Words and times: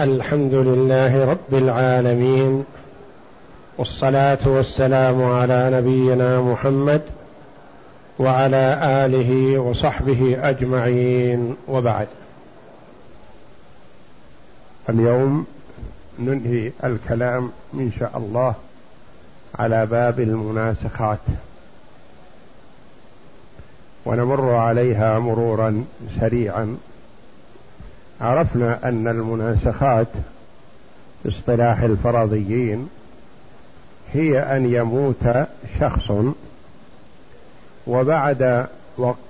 الحمد 0.00 0.54
لله 0.54 1.24
رب 1.30 1.54
العالمين 1.54 2.64
والصلاة 3.78 4.38
والسلام 4.46 5.22
على 5.22 5.70
نبينا 5.72 6.40
محمد 6.40 7.02
وعلى 8.18 8.80
آله 8.82 9.58
وصحبه 9.58 10.38
أجمعين 10.48 11.56
وبعد. 11.68 12.08
اليوم 14.88 15.46
ننهي 16.18 16.72
الكلام 16.84 17.52
إن 17.74 17.92
شاء 17.98 18.12
الله 18.16 18.54
على 19.58 19.86
باب 19.86 20.20
المناسخات. 20.20 21.18
ونمر 24.06 24.54
عليها 24.54 25.18
مرورا 25.18 25.84
سريعا. 26.20 26.76
عرفنا 28.22 28.88
أن 28.88 29.08
المناسخات 29.08 30.06
اصطلاح 31.26 31.78
الفرضيين 31.80 32.88
هي 34.12 34.38
أن 34.38 34.72
يموت 34.72 35.46
شخص 35.80 36.12
وبعد 37.86 38.66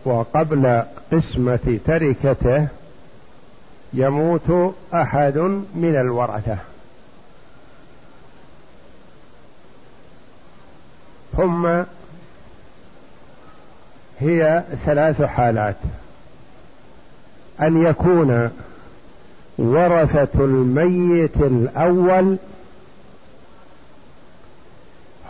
وقبل 0.05 0.83
قسمة 1.13 1.79
تركته 1.87 2.67
يموت 3.93 4.75
أحد 4.95 5.39
من 5.75 5.97
الورثة. 6.01 6.57
ثم 11.37 11.83
هي 14.21 14.63
ثلاث 14.85 15.23
حالات. 15.23 15.77
أن 17.61 17.83
يكون 17.83 18.51
ورثة 19.59 20.45
الميت 20.45 21.37
الأول 21.37 22.37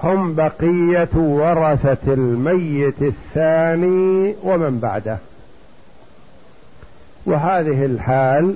هم 0.02 0.34
بقية 0.34 1.08
ورثة 1.14 2.12
الميت 2.12 3.02
الثاني 3.02 4.34
ومن 4.42 4.78
بعده. 4.78 5.18
وهذه 7.26 7.84
الحال 7.84 8.54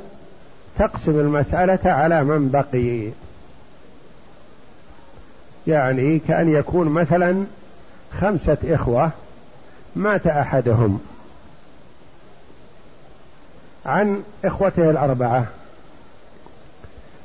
تقسم 0.78 1.20
المسألة 1.20 1.92
على 1.92 2.24
من 2.24 2.50
بقي. 2.50 3.10
يعني 5.66 6.18
كأن 6.18 6.48
يكون 6.48 6.88
مثلا 6.88 7.44
خمسة 8.20 8.56
إخوة 8.64 9.10
مات 9.96 10.26
أحدهم. 10.26 11.00
عن 13.86 14.22
إخوته 14.44 14.90
الأربعة. 14.90 15.44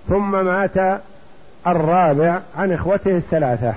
ثم 0.09 0.45
مات 0.45 1.01
الرابع 1.67 2.39
عن 2.57 2.71
إخوته 2.71 3.17
الثلاثة. 3.17 3.73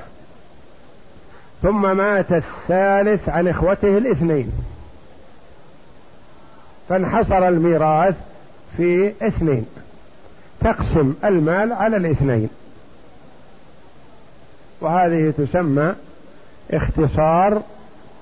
ثم 1.63 1.97
مات 1.97 2.33
الثالث 2.33 3.29
عن 3.29 3.49
إخوته 3.49 3.99
الاثنين. 3.99 4.53
فانحصر 6.89 7.49
الميراث 7.49 8.15
في 8.77 9.13
اثنين. 9.23 9.67
تقسم 10.61 11.15
المال 11.25 11.73
على 11.73 11.97
الاثنين. 11.97 12.49
وهذه 14.81 15.33
تسمى 15.39 15.95
اختصار 16.71 17.63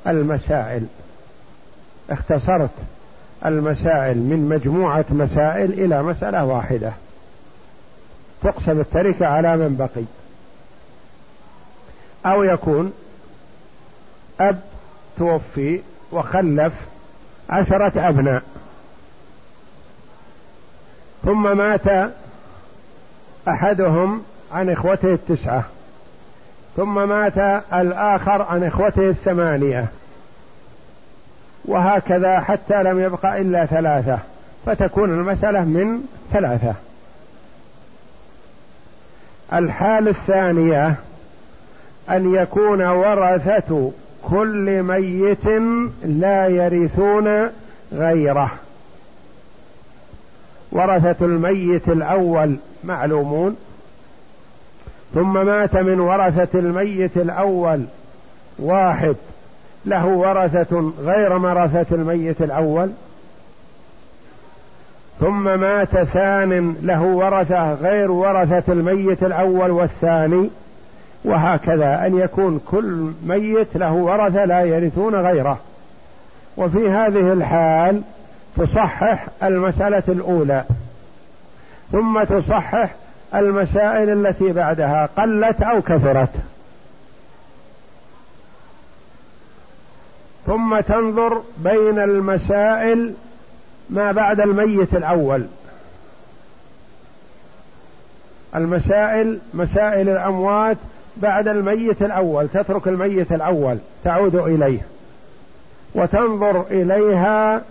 المسائل. 0.06 0.86
اختصرت. 2.10 2.70
المسائل 3.46 4.16
من 4.16 4.48
مجموعة 4.48 5.04
مسائل 5.10 5.72
إلى 5.72 6.02
مسألة 6.02 6.44
واحدة. 6.44 6.92
تقسم 8.42 8.80
التركة 8.80 9.26
على 9.26 9.56
من 9.56 9.76
بقي. 9.76 10.04
أو 12.26 12.42
يكون 12.42 12.92
أب 14.40 14.60
توفي 15.18 15.80
وخلف 16.12 16.72
عشرة 17.50 18.08
أبناء. 18.08 18.42
ثم 21.24 21.56
مات 21.56 22.12
أحدهم 23.48 24.22
عن 24.52 24.70
إخوته 24.70 25.14
التسعة. 25.14 25.64
ثم 26.76 27.08
مات 27.08 27.62
الآخر 27.72 28.42
عن 28.42 28.64
إخوته 28.64 29.10
الثمانية. 29.10 29.86
وهكذا 31.64 32.40
حتى 32.40 32.82
لم 32.82 33.00
يبق 33.00 33.26
إلا 33.26 33.66
ثلاثة 33.66 34.18
فتكون 34.66 35.10
المسألة 35.10 35.60
من 35.60 36.02
ثلاثة. 36.32 36.74
الحال 39.52 40.08
الثانية 40.08 40.94
أن 42.10 42.34
يكون 42.34 42.82
ورثة 42.82 43.90
كل 44.22 44.82
ميت 44.82 45.46
لا 46.04 46.48
يرثون 46.48 47.50
غيره. 47.92 48.50
ورثة 50.72 51.24
الميت 51.24 51.88
الأول 51.88 52.56
معلومون 52.84 53.56
ثم 55.14 55.46
مات 55.46 55.76
من 55.76 56.00
ورثة 56.00 56.58
الميت 56.58 57.16
الأول 57.16 57.84
واحد. 58.58 59.16
له 59.86 60.06
ورثة 60.06 60.92
غير 61.04 61.32
ورثة 61.32 61.94
الميت 61.94 62.42
الأول 62.42 62.90
ثم 65.20 65.60
مات 65.60 65.88
ثان 65.88 66.76
له 66.82 67.02
ورثة 67.02 67.74
غير 67.74 68.10
ورثة 68.10 68.72
الميت 68.72 69.22
الأول 69.22 69.70
والثاني 69.70 70.50
وهكذا 71.24 72.06
أن 72.06 72.18
يكون 72.18 72.60
كل 72.70 73.12
ميت 73.26 73.68
له 73.74 73.92
ورثة 73.92 74.44
لا 74.44 74.60
يرثون 74.60 75.14
غيره. 75.14 75.58
وفي 76.56 76.90
هذه 76.90 77.32
الحال 77.32 78.02
تصحح 78.56 79.26
المسألة 79.42 80.02
الأولى 80.08 80.64
ثم 81.92 82.22
تصحح 82.22 82.94
المسائل 83.34 84.26
التي 84.26 84.52
بعدها 84.52 85.08
قلت 85.18 85.62
أو 85.62 85.82
كثرت. 85.82 86.30
ثم 90.46 90.80
تنظر 90.80 91.42
بين 91.58 91.98
المسائل 91.98 93.14
ما 93.90 94.12
بعد 94.12 94.40
الميت 94.40 94.94
الأول. 94.94 95.46
المسائل 98.56 99.38
مسائل 99.54 100.08
الأموات 100.08 100.76
بعد 101.16 101.48
الميت 101.48 102.02
الأول 102.02 102.48
تترك 102.48 102.88
الميت 102.88 103.32
الأول 103.32 103.78
تعود 104.04 104.34
إليه 104.34 104.80
وتنظر 105.94 106.64
إليها 106.70 107.62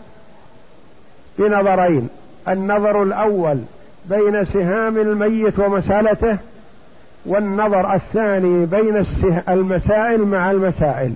بنظرين 1.40 2.10
النظر 2.48 3.04
الأول 3.04 3.60
بين 4.06 4.46
سهام 4.46 4.98
الميت 4.98 5.60
ومسالته 5.60 6.38
والنظر 7.26 7.94
الثاني 7.94 8.66
بين 8.66 9.06
المسائل 9.50 10.22
مع 10.22 10.52
المسائل 10.52 11.14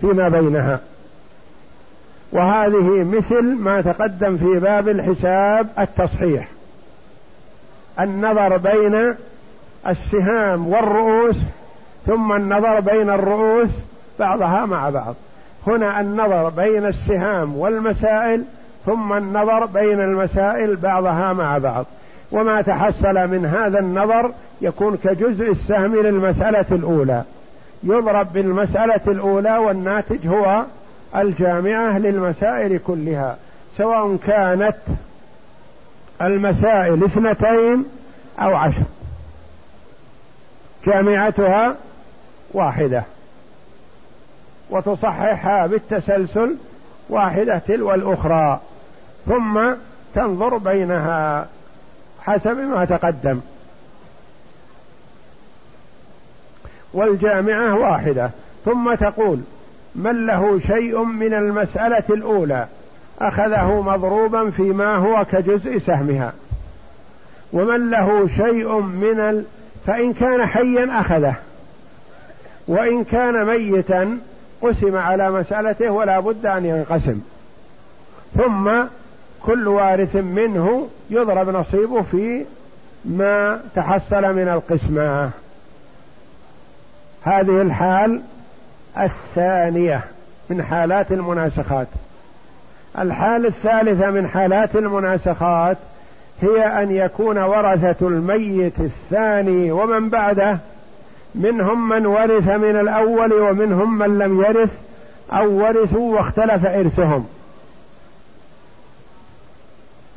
فيما 0.00 0.28
بينها. 0.28 0.80
وهذه 2.32 3.04
مثل 3.04 3.42
ما 3.42 3.80
تقدم 3.80 4.36
في 4.36 4.58
باب 4.58 4.88
الحساب 4.88 5.66
التصحيح. 5.78 6.48
النظر 8.00 8.56
بين 8.56 9.14
السهام 9.86 10.68
والرؤوس 10.68 11.36
ثم 12.06 12.32
النظر 12.32 12.80
بين 12.80 13.10
الرؤوس 13.10 13.68
بعضها 14.18 14.66
مع 14.66 14.90
بعض. 14.90 15.14
هنا 15.66 16.00
النظر 16.00 16.48
بين 16.48 16.86
السهام 16.86 17.56
والمسائل 17.56 18.44
ثم 18.86 19.12
النظر 19.12 19.66
بين 19.66 20.00
المسائل 20.00 20.76
بعضها 20.76 21.32
مع 21.32 21.58
بعض. 21.58 21.86
وما 22.32 22.62
تحصل 22.62 23.14
من 23.14 23.46
هذا 23.46 23.78
النظر 23.78 24.30
يكون 24.60 24.96
كجزء 25.04 25.50
السهم 25.52 25.96
للمسألة 25.96 26.66
الأولى. 26.72 27.22
يضرب 27.82 28.32
بالمسألة 28.32 29.00
الأولى 29.06 29.58
والناتج 29.58 30.26
هو 30.26 30.64
الجامعة 31.16 31.98
للمسائل 31.98 32.78
كلها 32.86 33.36
سواء 33.76 34.16
كانت 34.16 34.76
المسائل 36.22 37.04
اثنتين 37.04 37.84
أو 38.38 38.54
عشر. 38.54 38.82
جامعتها 40.86 41.76
واحدة 42.52 43.02
وتصححها 44.70 45.66
بالتسلسل 45.66 46.56
واحدة 47.08 47.58
تلو 47.58 47.94
الأخرى 47.94 48.60
ثم 49.26 49.60
تنظر 50.14 50.56
بينها 50.56 51.46
حسب 52.20 52.56
ما 52.56 52.84
تقدم. 52.84 53.40
والجامعة 56.94 57.74
واحدة 57.78 58.30
ثم 58.64 58.94
تقول 58.94 59.40
من 59.94 60.26
له 60.26 60.60
شيء 60.66 61.02
من 61.02 61.34
المسألة 61.34 62.02
الأولى 62.10 62.66
أخذه 63.20 63.80
مضروبا 63.80 64.50
فيما 64.50 64.96
هو 64.96 65.24
كجزء 65.24 65.78
سهمها. 65.78 66.32
ومن 67.52 67.90
له 67.90 68.28
شيء 68.36 68.80
من 68.80 69.20
ال... 69.20 69.44
فإن 69.86 70.12
كان 70.12 70.46
حيا 70.46 71.00
أخذه. 71.00 71.34
وإن 72.68 73.04
كان 73.04 73.44
ميتا 73.44 74.18
قسم 74.62 74.96
على 74.96 75.30
مسألته 75.30 75.90
ولا 75.90 76.20
بد 76.20 76.46
أن 76.46 76.64
ينقسم. 76.64 77.20
ثم 78.36 78.70
كل 79.42 79.68
وارث 79.68 80.16
منه 80.16 80.88
يضرب 81.10 81.48
نصيبه 81.48 82.02
في 82.02 82.44
ما 83.04 83.60
تحصل 83.74 84.34
من 84.34 84.48
القسمة. 84.48 85.30
هذه 87.22 87.62
الحال 87.62 88.22
الثانية 89.00 90.00
من 90.50 90.62
حالات 90.62 91.12
المناسخات. 91.12 91.86
الحال 92.98 93.46
الثالثة 93.46 94.10
من 94.10 94.28
حالات 94.28 94.76
المناسخات 94.76 95.76
هي 96.42 96.82
أن 96.82 96.90
يكون 96.90 97.38
ورثة 97.38 98.08
الميت 98.08 98.80
الثاني 98.80 99.72
ومن 99.72 100.10
بعده 100.10 100.58
منهم 101.34 101.88
من 101.88 102.06
ورث 102.06 102.48
من 102.48 102.80
الأول 102.80 103.32
ومنهم 103.32 103.98
من 103.98 104.18
لم 104.18 104.42
يرث 104.42 104.70
أو 105.32 105.50
ورثوا 105.50 106.16
واختلف 106.16 106.66
إرثهم. 106.66 107.26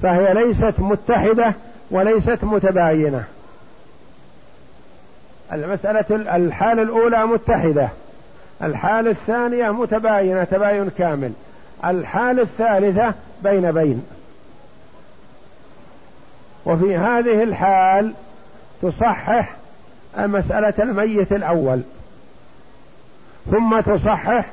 فهي 0.04 0.34
ليست 0.34 0.74
متحدة 0.80 1.54
وليست 1.92 2.40
متباينة. 2.44 3.24
المسألة 5.54 6.36
الحالة 6.36 6.82
الأولى 6.82 7.26
متحدة. 7.26 7.90
الحالة 8.64 9.12
الثانية 9.12 9.72
متباينة 9.72 10.44
تباين 10.44 10.90
كامل. 10.98 11.34
الحالة 11.86 12.42
الثالثة 12.42 13.14
بين 13.44 13.72
بين. 13.72 14.06
وفي 16.66 16.98
هذه 16.98 17.44
الحال 17.44 18.14
تصحح 18.82 19.56
مسألة 20.18 20.74
الميت 20.80 21.32
الأول. 21.32 21.82
ثم 23.52 23.80
تصحح 23.80 24.46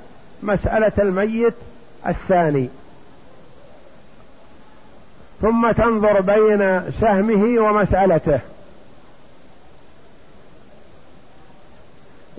مسألة 0.42 0.92
الميت 0.98 1.54
الثاني. 2.06 2.68
ثم 5.42 5.70
تنظر 5.70 6.20
بين 6.20 6.92
سهمه 7.00 7.60
ومسألته. 7.62 8.40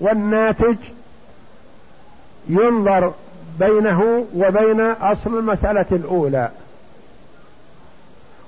والناتج 0.00 0.76
ينظر 2.48 3.12
بينه 3.60 4.26
وبين 4.36 4.80
أصل 4.80 5.38
المسألة 5.38 5.86
الأولى. 5.92 6.48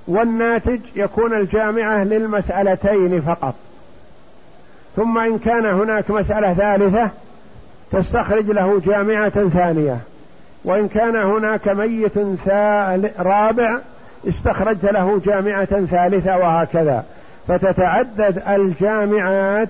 والناتج 0.07 0.79
يكون 0.95 1.33
الجامعة 1.33 2.03
للمسألتين 2.03 3.21
فقط. 3.21 3.55
ثم 4.95 5.17
إن 5.17 5.39
كان 5.39 5.65
هناك 5.65 6.11
مسألة 6.11 6.53
ثالثة 6.53 7.09
تستخرج 7.91 8.45
له 8.45 8.81
جامعة 8.85 9.49
ثانية. 9.49 9.97
وإن 10.63 10.87
كان 10.87 11.15
هناك 11.15 11.67
ميت 11.67 12.17
رابع 13.19 13.77
استخرجت 14.29 14.85
له 14.85 15.21
جامعة 15.25 15.85
ثالثة 15.85 16.37
وهكذا. 16.37 17.03
فتتعدد 17.47 18.43
الجامعات 18.47 19.69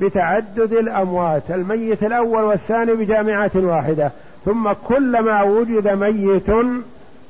بتعدد 0.00 0.72
الأموات 0.72 1.42
الميت 1.50 2.02
الأول 2.02 2.42
والثاني 2.42 2.92
بجامعة 2.92 3.50
واحدة 3.54 4.10
ثم 4.44 4.72
كلما 4.88 5.42
وجد 5.42 5.88
ميت 5.88 6.50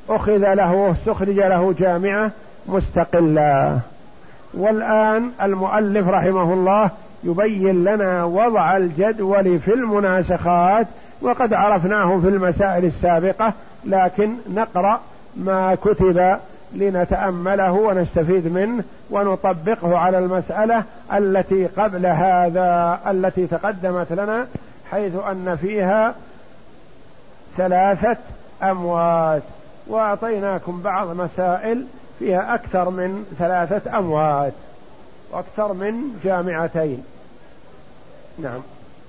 أخذ 0.08 0.55
له 0.55 0.72
واستخرج 0.72 1.37
له 1.37 1.75
جامعة 1.78 2.31
مستقلة. 2.66 3.78
والآن 4.55 5.31
المؤلف 5.43 6.08
رحمه 6.08 6.55
الله 6.55 6.90
يبين 7.25 7.84
لنا 7.84 8.25
وضع 8.25 8.76
الجدول 8.76 9.58
في 9.58 9.75
المناسخات 9.75 10.87
وقد 11.22 11.52
عرفناه 11.55 12.20
في 12.20 12.28
المسائل 12.28 12.84
السابقة 12.84 13.52
لكن 13.84 14.31
نقرأ 14.55 15.00
ما 15.37 15.75
كتب 15.75 16.37
لنتأمله 16.75 17.73
ونستفيد 17.73 18.47
منه 18.53 18.85
ونطبقه 19.11 19.99
على 19.99 20.19
المسألة 20.19 20.85
التي 21.12 21.67
قبل 21.67 22.06
هذا 22.06 23.00
التي 23.06 23.47
تقدمت 23.47 24.12
لنا 24.12 24.47
حيث 24.91 25.12
أن 25.31 25.56
فيها 25.61 26.15
ثلاثة 27.56 28.17
أموات. 28.62 29.43
وأعطيناكم 29.87 30.82
بعض 30.82 31.09
مسائل 31.17 31.87
فيها 32.19 32.55
أكثر 32.55 32.91
من 32.91 33.35
ثلاثة 33.38 33.99
أموات 33.99 34.53
وأكثر 35.32 35.73
من 35.73 35.94
جامعتين. 36.25 37.05
نعم. 38.38 38.61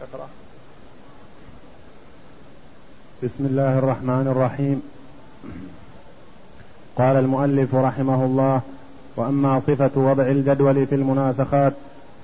اقرأ. 0.02 0.28
بسم 3.24 3.46
الله 3.46 3.80
الرحمن 3.80 4.28
الرحيم. 4.28 4.82
قال 6.98 7.16
المؤلف 7.18 7.76
رحمه 7.76 8.26
الله 8.26 8.62
وأما 9.18 9.60
صفة 9.60 9.92
وضع 9.96 10.24
الجدول 10.24 10.86
في 10.86 10.96
المناسخات 10.96 11.74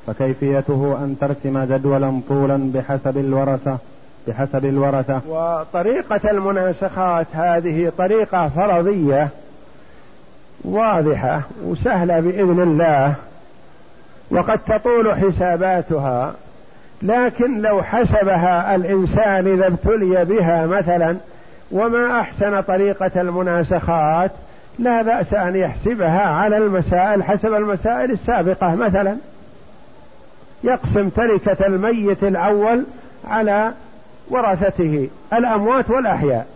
فكيفيته 0.08 0.98
أن 1.04 1.16
ترسم 1.22 1.64
جدولا 1.64 2.22
طولا 2.30 2.72
بحسب 2.74 3.18
الورثة 3.18 3.78
بحسب 4.28 4.66
الورثة. 4.66 5.22
وطريقة 5.28 6.32
المناسخات 6.32 7.28
هذه 7.34 7.92
طريقة 7.98 8.50
فرضية 8.50 9.30
واضحة 10.64 11.42
وسهلة 11.66 12.20
بإذن 12.20 12.60
الله 12.60 13.14
وقد 14.32 14.60
تطول 14.60 15.16
حساباتها 15.16 16.34
لكن 17.02 17.62
لو 17.62 17.84
حسبها 17.84 18.76
الإنسان 18.76 19.48
إذا 19.48 19.68
ابتلي 19.68 20.26
بها 20.26 20.66
مثلا 20.66 21.18
وما 21.72 22.20
أحسن 22.20 22.62
طريقة 22.62 23.22
المناسخات 23.22 24.32
لا 24.80 25.02
بأس 25.02 25.34
أن 25.34 25.56
يحسبها 25.56 26.28
على 26.28 26.58
المسائل 26.58 27.24
حسب 27.24 27.54
المسائل 27.54 28.12
السابقة. 28.12 28.76
مثلا 28.76 29.18
يقسم 30.64 31.10
تركة 31.10 31.68
الميت 31.68 32.24
الأول 32.24 32.84
على 33.28 33.72
ورثته 34.30 35.10
الأموات 35.34 35.90
والأحياء 35.90 36.48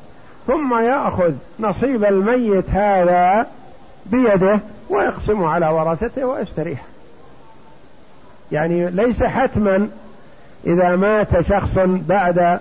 ثم 0.48 0.80
يأخذ 0.80 1.32
نصيب 1.60 2.04
الميت 2.06 2.70
هذا 2.70 3.48
بيده 4.06 4.60
ويقسمه 4.90 5.50
على 5.50 5.68
ورثته 5.68 6.26
ويستريح. 6.26 6.82
يعني 8.52 8.90
ليس 8.90 9.24
حتما 9.24 9.90
إذا 10.68 10.96
مات 10.96 11.42
شخص 11.42 11.80
بعد 11.86 12.60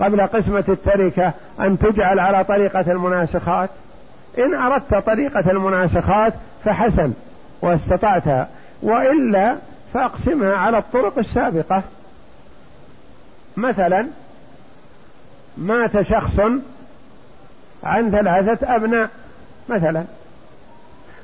قبل 0.00 0.20
قسمة 0.20 0.64
التركة 0.68 1.32
أن 1.60 1.78
تجعل 1.78 2.18
على 2.18 2.44
طريقة 2.44 2.92
المناسخات. 2.92 3.70
إن 4.38 4.54
أردت 4.54 4.94
طريقة 4.94 5.50
المناسخات 5.50 6.34
فحسن 6.64 7.12
واستطعتها 7.62 8.48
وإلا 8.82 9.56
فأقسمها 9.94 10.56
على 10.56 10.78
الطرق 10.78 11.18
السابقة. 11.18 11.82
مثلا 13.56 14.06
مات 15.56 16.02
شخص 16.02 16.40
عن 17.84 18.10
ثلاثة 18.10 18.76
أبناء 18.76 19.08
مثلا. 19.68 20.04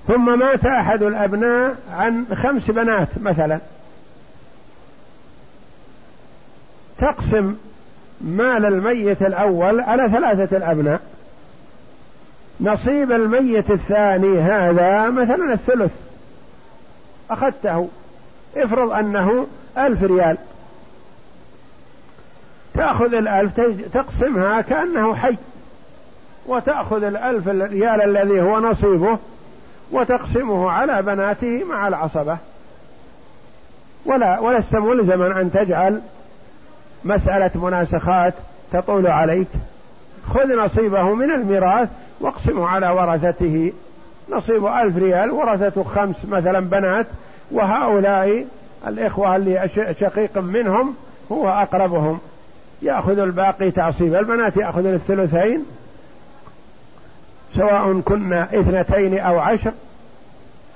ثم 0.09 0.39
مات 0.39 0.67
أحد 0.67 1.03
الأبناء 1.03 1.77
عن 1.93 2.25
خمس 2.35 2.71
بنات 2.71 3.09
مثلا. 3.21 3.59
تقسم 6.99 7.57
مال 8.21 8.67
الميت 8.67 9.23
الأول 9.23 9.81
على 9.81 10.09
ثلاثة 10.09 10.57
الأبناء. 10.57 11.01
نصيب 12.61 13.13
الميت 13.13 13.71
الثاني 13.71 14.41
هذا 14.41 15.11
مثلا 15.11 15.53
الثلث. 15.53 15.91
أخذته. 17.31 17.89
افرض 18.57 18.93
أنه 18.93 19.47
ألف 19.79 20.03
ريال. 20.03 20.37
تأخذ 22.75 23.15
الألف 23.15 23.61
تقسمها 23.95 24.61
كأنه 24.61 25.15
حي. 25.15 25.37
وتأخذ 26.47 27.03
الألف 27.03 27.49
ريال 27.49 28.03
الذي 28.03 28.41
هو 28.41 28.59
نصيبه 28.61 29.19
وتقسمه 29.91 30.71
على 30.71 31.03
بناته 31.03 31.65
مع 31.65 31.89
العصبة. 31.89 32.37
ولا 34.07 34.39
ولست 34.39 34.75
ملزما 34.75 35.41
أن 35.41 35.53
تجعل 35.53 36.01
مسألة 37.05 37.51
مناسخات 37.55 38.35
تطول 38.73 39.07
عليك. 39.07 39.49
خذ 40.35 40.57
نصيبه 40.57 41.15
من 41.15 41.31
الميراث 41.31 41.89
واقسمه 42.21 42.67
على 42.67 42.89
ورثته. 42.91 43.73
نصيب 44.31 44.67
ألف 44.67 44.97
ريال 44.97 45.31
ورثته 45.31 45.85
خمس 45.85 46.17
مثلا 46.29 46.61
بنات 46.61 47.07
وهؤلاء 47.51 48.47
الإخوة 48.87 49.37
اللي 49.37 49.69
شقيق 50.01 50.39
منهم 50.39 50.95
هو 51.33 51.49
أقربهم. 51.49 52.19
يأخذ 52.83 53.19
الباقي 53.19 53.71
تعصيب. 53.71 54.15
البنات 54.15 54.57
يأخذ 54.57 54.87
الثلثين 54.87 55.65
سواء 57.55 58.01
كنا 58.01 58.45
اثنتين 58.45 59.19
أو 59.19 59.39
عشر 59.39 59.73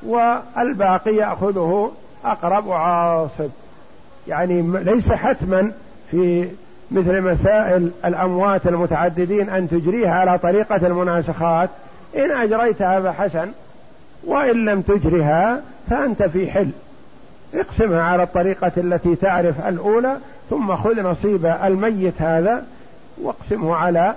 والباقي 0.03 1.15
يأخذه 1.15 1.93
أقرب 2.25 2.71
عاصب 2.71 3.51
يعني 4.29 4.63
ليس 4.63 5.13
حتما 5.13 5.73
في 6.11 6.49
مثل 6.93 7.21
مسائل 7.21 7.91
الأموات 8.05 8.67
المتعددين 8.67 9.51
أن 9.51 9.69
تجريها 9.69 10.15
على 10.21 10.39
طريقة 10.39 10.87
المناسخات. 10.87 11.71
إن 12.17 12.31
أجريتها 12.31 13.01
فحسن 13.01 13.49
وإن 14.25 14.65
لم 14.65 14.81
تجرها 14.81 15.61
فأنت 15.91 16.23
في 16.23 16.51
حل. 16.51 16.71
اقسمها 17.55 18.03
على 18.03 18.23
الطريقة 18.23 18.73
التي 18.77 19.17
تعرف 19.17 19.69
الأولى 19.69 20.17
ثم 20.51 20.77
خذ 20.77 21.03
نصيب 21.03 21.47
الميت 21.47 22.23
هذا 22.23 22.65
واقسمه 23.23 23.77
على 23.77 24.15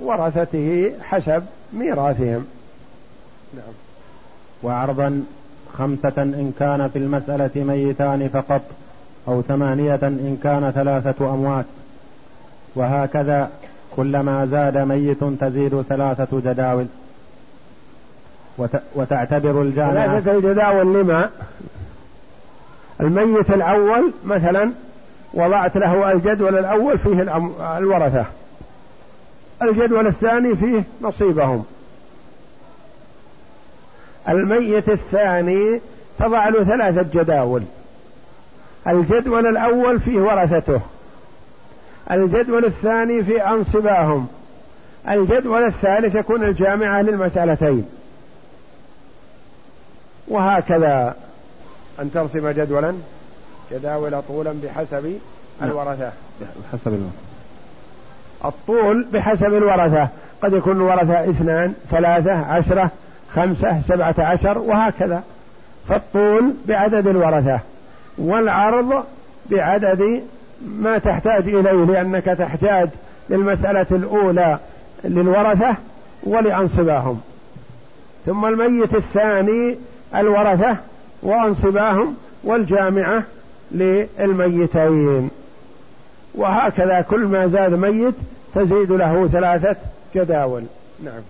ورثته 0.00 0.92
حسب 1.02 1.42
ميراثهم. 1.72 2.46
نعم. 3.54 3.74
وعرضا 4.62 5.24
خمسة 5.78 6.12
إن 6.16 6.52
كان 6.58 6.90
في 6.92 6.98
المسألة 6.98 7.50
ميتان 7.54 8.28
فقط 8.28 8.62
أو 9.28 9.42
ثمانية 9.42 10.00
إن 10.02 10.38
كان 10.42 10.70
ثلاثة 10.70 11.34
أموات. 11.34 11.64
وهكذا 12.74 13.50
كلما 13.96 14.46
زاد 14.46 14.76
ميت 14.78 15.24
تزيد 15.40 15.82
ثلاثة 15.82 16.40
جداول. 16.40 16.86
وتعتبر 18.94 19.62
الجامعة 19.62 20.20
ثلاثة 20.20 20.52
جداول 20.52 20.94
لما؟ 20.94 21.30
الميت 23.00 23.50
الأول 23.50 24.12
مثلا 24.24 24.72
وضعت 25.34 25.76
له 25.76 26.12
الجدول 26.12 26.58
الأول 26.58 26.98
فيه 26.98 27.22
الورثة. 27.78 28.24
الجدول 29.62 30.06
الثاني 30.06 30.56
فيه 30.56 30.84
نصيبهم. 31.02 31.64
الميت 34.28 34.88
الثاني 34.88 35.80
تضع 36.18 36.48
له 36.48 36.64
ثلاثة 36.64 37.22
جداول. 37.22 37.62
الجدول 38.86 39.46
الأول 39.46 40.00
فيه 40.00 40.20
ورثته. 40.20 40.80
الجدول 42.10 42.64
الثاني 42.64 43.24
في 43.24 43.42
أنصباهم. 43.42 44.26
الجدول 45.08 45.62
الثالث 45.64 46.14
يكون 46.14 46.44
الجامعة 46.44 47.02
للمسألتين. 47.02 47.84
وهكذا. 50.28 51.16
أن 52.00 52.12
ترسم 52.12 52.48
جدولا 52.48 52.94
جداول 53.72 54.22
طولا 54.28 54.54
بحسب 54.64 55.18
نعم. 55.60 55.70
الورثة. 55.70 56.12
بحسب 56.40 56.86
الورثة. 56.86 57.10
الطول 58.44 59.06
بحسب 59.12 59.54
الورثة. 59.54 60.08
قد 60.42 60.52
يكون 60.52 60.76
الورثة 60.76 61.30
اثنان 61.30 61.74
ثلاثة 61.90 62.32
عشرة 62.32 62.90
خمسة 63.34 63.80
سبعة 63.88 64.14
عشر 64.18 64.58
وهكذا. 64.58 65.22
فالطول 65.88 66.54
بعدد 66.68 67.06
الورثة. 67.06 67.60
والعرض 68.18 69.04
بعدد 69.50 70.22
ما 70.66 70.98
تحتاج 70.98 71.48
إليه 71.48 71.84
لأنك 71.84 72.24
تحتاج 72.24 72.88
للمسألة 73.30 73.86
الأولى 73.90 74.58
للورثة 75.04 75.74
ولأنصباهم. 76.22 77.20
ثم 78.26 78.44
الميت 78.44 78.94
الثاني 78.94 79.76
الورثة 80.16 80.76
وأنصباهم 81.22 82.14
والجامعة 82.44 83.22
للميتين. 83.72 85.30
وهكذا 86.34 87.00
كل 87.00 87.20
ما 87.20 87.46
زاد 87.46 87.72
ميت 87.74 88.14
تزيد 88.54 88.92
له 88.92 89.28
ثلاثة 89.32 89.76
جداول. 90.14 90.62
نعم. 91.04 91.20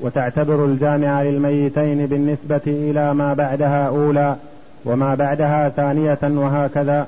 وتعتبر 0.00 0.64
الجامعة 0.64 1.22
للميتين 1.22 2.06
بالنسبة 2.06 2.60
إلى 2.66 3.14
ما 3.14 3.34
بعدها 3.34 3.88
أولى 3.88 4.36
وما 4.84 5.14
بعدها 5.14 5.68
ثانية 5.68 6.18
وهكذا. 6.22 7.06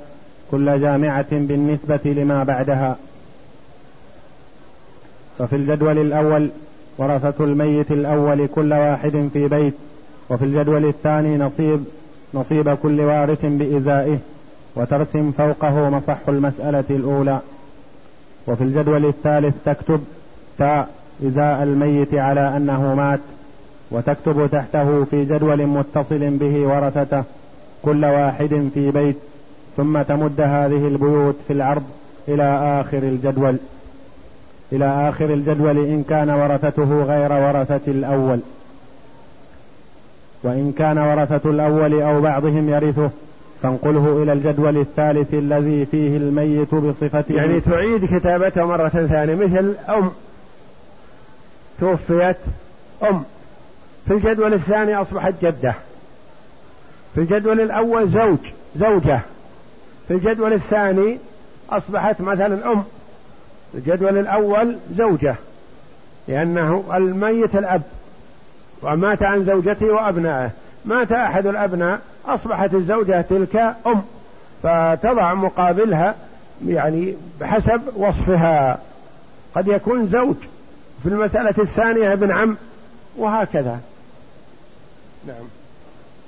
كل 0.50 0.80
جامعة 0.80 1.26
بالنسبة 1.30 2.00
لما 2.04 2.44
بعدها. 2.44 2.96
ففي 5.38 5.56
الجدول 5.56 5.98
الأول 5.98 6.48
ورثة 6.98 7.44
الميت 7.44 7.90
الأول 7.90 8.46
كل 8.46 8.72
واحد 8.72 9.28
في 9.32 9.48
بيت 9.48 9.74
وفي 10.30 10.44
الجدول 10.44 10.84
الثاني 10.84 11.36
نصيب 11.36 11.84
نصيب 12.34 12.74
كل 12.74 13.00
وارث 13.00 13.38
بإزائه 13.44 14.18
وترسم 14.76 15.32
فوقه 15.32 15.90
مصح 15.90 16.18
المسألة 16.28 16.84
الأولى. 16.90 17.40
وفي 18.46 18.64
الجدول 18.64 19.06
الثالث 19.06 19.54
تكتب 19.64 20.04
تاء 20.58 20.88
إزاء 21.26 21.62
الميت 21.62 22.14
على 22.14 22.56
أنه 22.56 22.94
مات 22.94 23.20
وتكتب 23.90 24.48
تحته 24.52 25.04
في 25.04 25.24
جدول 25.24 25.66
متصل 25.66 26.30
به 26.30 26.66
ورثته 26.66 27.24
كل 27.82 28.04
واحد 28.04 28.70
في 28.74 28.90
بيت 28.90 29.16
ثم 29.78 30.02
تمد 30.02 30.40
هذه 30.40 30.88
البيوت 30.88 31.36
في 31.46 31.52
العرض 31.52 31.82
إلى 32.28 32.80
آخر 32.80 32.98
الجدول 32.98 33.56
إلى 34.72 35.08
آخر 35.08 35.24
الجدول 35.24 35.78
إن 35.78 36.04
كان 36.08 36.30
ورثته 36.30 37.02
غير 37.02 37.32
ورثة 37.32 37.80
الأول. 37.92 38.40
وإن 40.42 40.72
كان 40.78 40.98
ورثة 40.98 41.50
الأول 41.50 42.02
أو 42.02 42.20
بعضهم 42.20 42.68
يرثه 42.70 43.10
فانقله 43.62 44.22
إلى 44.22 44.32
الجدول 44.32 44.76
الثالث 44.76 45.34
الذي 45.34 45.86
فيه 45.86 46.16
الميت 46.16 46.74
بصفته. 46.74 47.34
يعني 47.34 47.60
تعيد 47.60 48.04
كتابته 48.04 48.64
مرة 48.64 48.88
ثانية 48.88 49.34
مثل 49.34 49.74
أم 49.88 50.10
توفيت 51.80 52.36
أم. 53.10 53.22
في 54.06 54.14
الجدول 54.14 54.54
الثاني 54.54 54.94
أصبحت 54.96 55.34
جدة. 55.42 55.74
في 57.14 57.20
الجدول 57.20 57.60
الأول 57.60 58.08
زوج 58.08 58.38
زوجة. 58.76 59.20
في 60.08 60.14
الجدول 60.14 60.52
الثاني 60.52 61.18
أصبحت 61.70 62.20
مثلا 62.20 62.72
أم 62.72 62.84
الجدول 63.74 64.18
الأول 64.18 64.76
زوجة 64.96 65.34
لأنه 66.28 66.84
الميت 66.94 67.56
الأب 67.56 67.82
ومات 68.82 69.22
عن 69.22 69.44
زوجته 69.44 69.86
وأبنائه. 69.86 70.50
مات 70.84 71.12
أحد 71.12 71.46
الأبناء 71.46 72.00
أصبحت 72.26 72.74
الزوجة 72.74 73.20
تلك 73.20 73.56
أم 73.86 74.02
فتضع 74.62 75.34
مقابلها 75.34 76.14
يعني 76.66 77.14
بحسب 77.40 77.80
وصفها. 77.96 78.78
قد 79.54 79.68
يكون 79.68 80.06
زوج 80.06 80.36
في 81.02 81.08
المسألة 81.08 81.54
الثانية 81.58 82.12
ابن 82.12 82.30
عم 82.30 82.56
وهكذا. 83.16 83.80
نعم. 85.26 85.46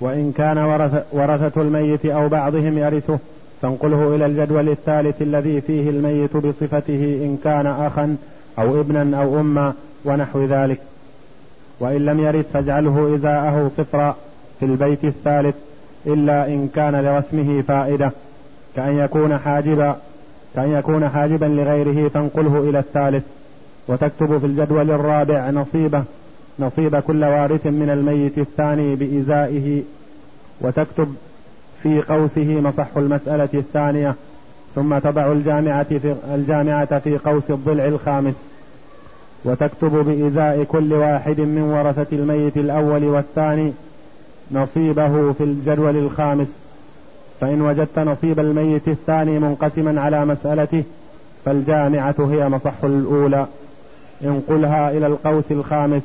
وإن 0.00 0.32
كان 0.32 0.58
ورث 0.58 1.04
ورثة 1.12 1.60
الميت 1.62 2.06
أو 2.06 2.28
بعضهم 2.28 2.78
يرثه 2.78 3.18
فانقله 3.62 4.16
إلى 4.16 4.26
الجدول 4.26 4.68
الثالث 4.68 5.22
الذي 5.22 5.60
فيه 5.60 5.90
الميت 5.90 6.36
بصفته 6.36 7.20
إن 7.24 7.38
كان 7.44 7.66
أخا 7.66 8.16
أو 8.58 8.80
ابنا 8.80 9.22
أو 9.22 9.40
أما 9.40 9.72
ونحو 10.04 10.44
ذلك. 10.44 10.80
وإن 11.80 12.04
لم 12.04 12.20
يرث 12.20 12.46
فاجعله 12.52 13.14
إزاءه 13.14 13.70
صفرا 13.76 14.16
في 14.60 14.66
البيت 14.66 15.04
الثالث 15.04 15.54
إلا 16.06 16.46
إن 16.46 16.68
كان 16.74 16.96
لرسمه 16.96 17.62
فائدة. 17.68 18.12
كأن 18.76 18.98
يكون 18.98 19.38
حاجبا 19.38 19.96
كأن 20.54 20.70
يكون 20.70 21.08
حاجبا 21.08 21.46
لغيره 21.46 22.08
فانقله 22.08 22.70
إلى 22.70 22.78
الثالث. 22.78 23.24
وتكتب 23.88 24.38
في 24.38 24.46
الجدول 24.46 24.90
الرابع 24.90 25.50
نصيبة 25.50 26.04
نصيب 26.58 26.96
كل 26.96 27.24
وارث 27.24 27.66
من 27.66 27.90
الميت 27.90 28.38
الثاني 28.38 28.96
بإزائه. 28.96 29.82
وتكتب 30.60 31.14
في 31.82 32.02
قوسه 32.02 32.60
مصح 32.60 32.96
المسألة 32.96 33.48
الثانية 33.54 34.14
ثم 34.74 34.98
تضع 34.98 35.32
الجامعة 35.32 35.98
في 35.98 36.14
الجامعة 36.34 36.98
في 36.98 37.18
قوس 37.18 37.50
الضلع 37.50 37.84
الخامس. 37.84 38.34
وتكتب 39.44 39.90
بإزاء 39.90 40.64
كل 40.64 40.92
واحد 40.92 41.40
من 41.40 41.62
ورثة 41.62 42.06
الميت 42.12 42.56
الأول 42.56 43.04
والثاني 43.04 43.72
نصيبه 44.52 45.32
في 45.32 45.44
الجدول 45.44 45.96
الخامس. 45.96 46.48
فإن 47.40 47.62
وجدت 47.62 47.98
نصيب 47.98 48.40
الميت 48.40 48.88
الثاني 48.88 49.38
منقسما 49.38 50.00
على 50.00 50.24
مسألته 50.24 50.82
فالجامعة 51.44 52.14
هي 52.18 52.48
مصح 52.48 52.84
الأولى. 52.84 53.46
انقلها 54.24 54.90
إلى 54.90 55.06
القوس 55.06 55.52
الخامس 55.52 56.02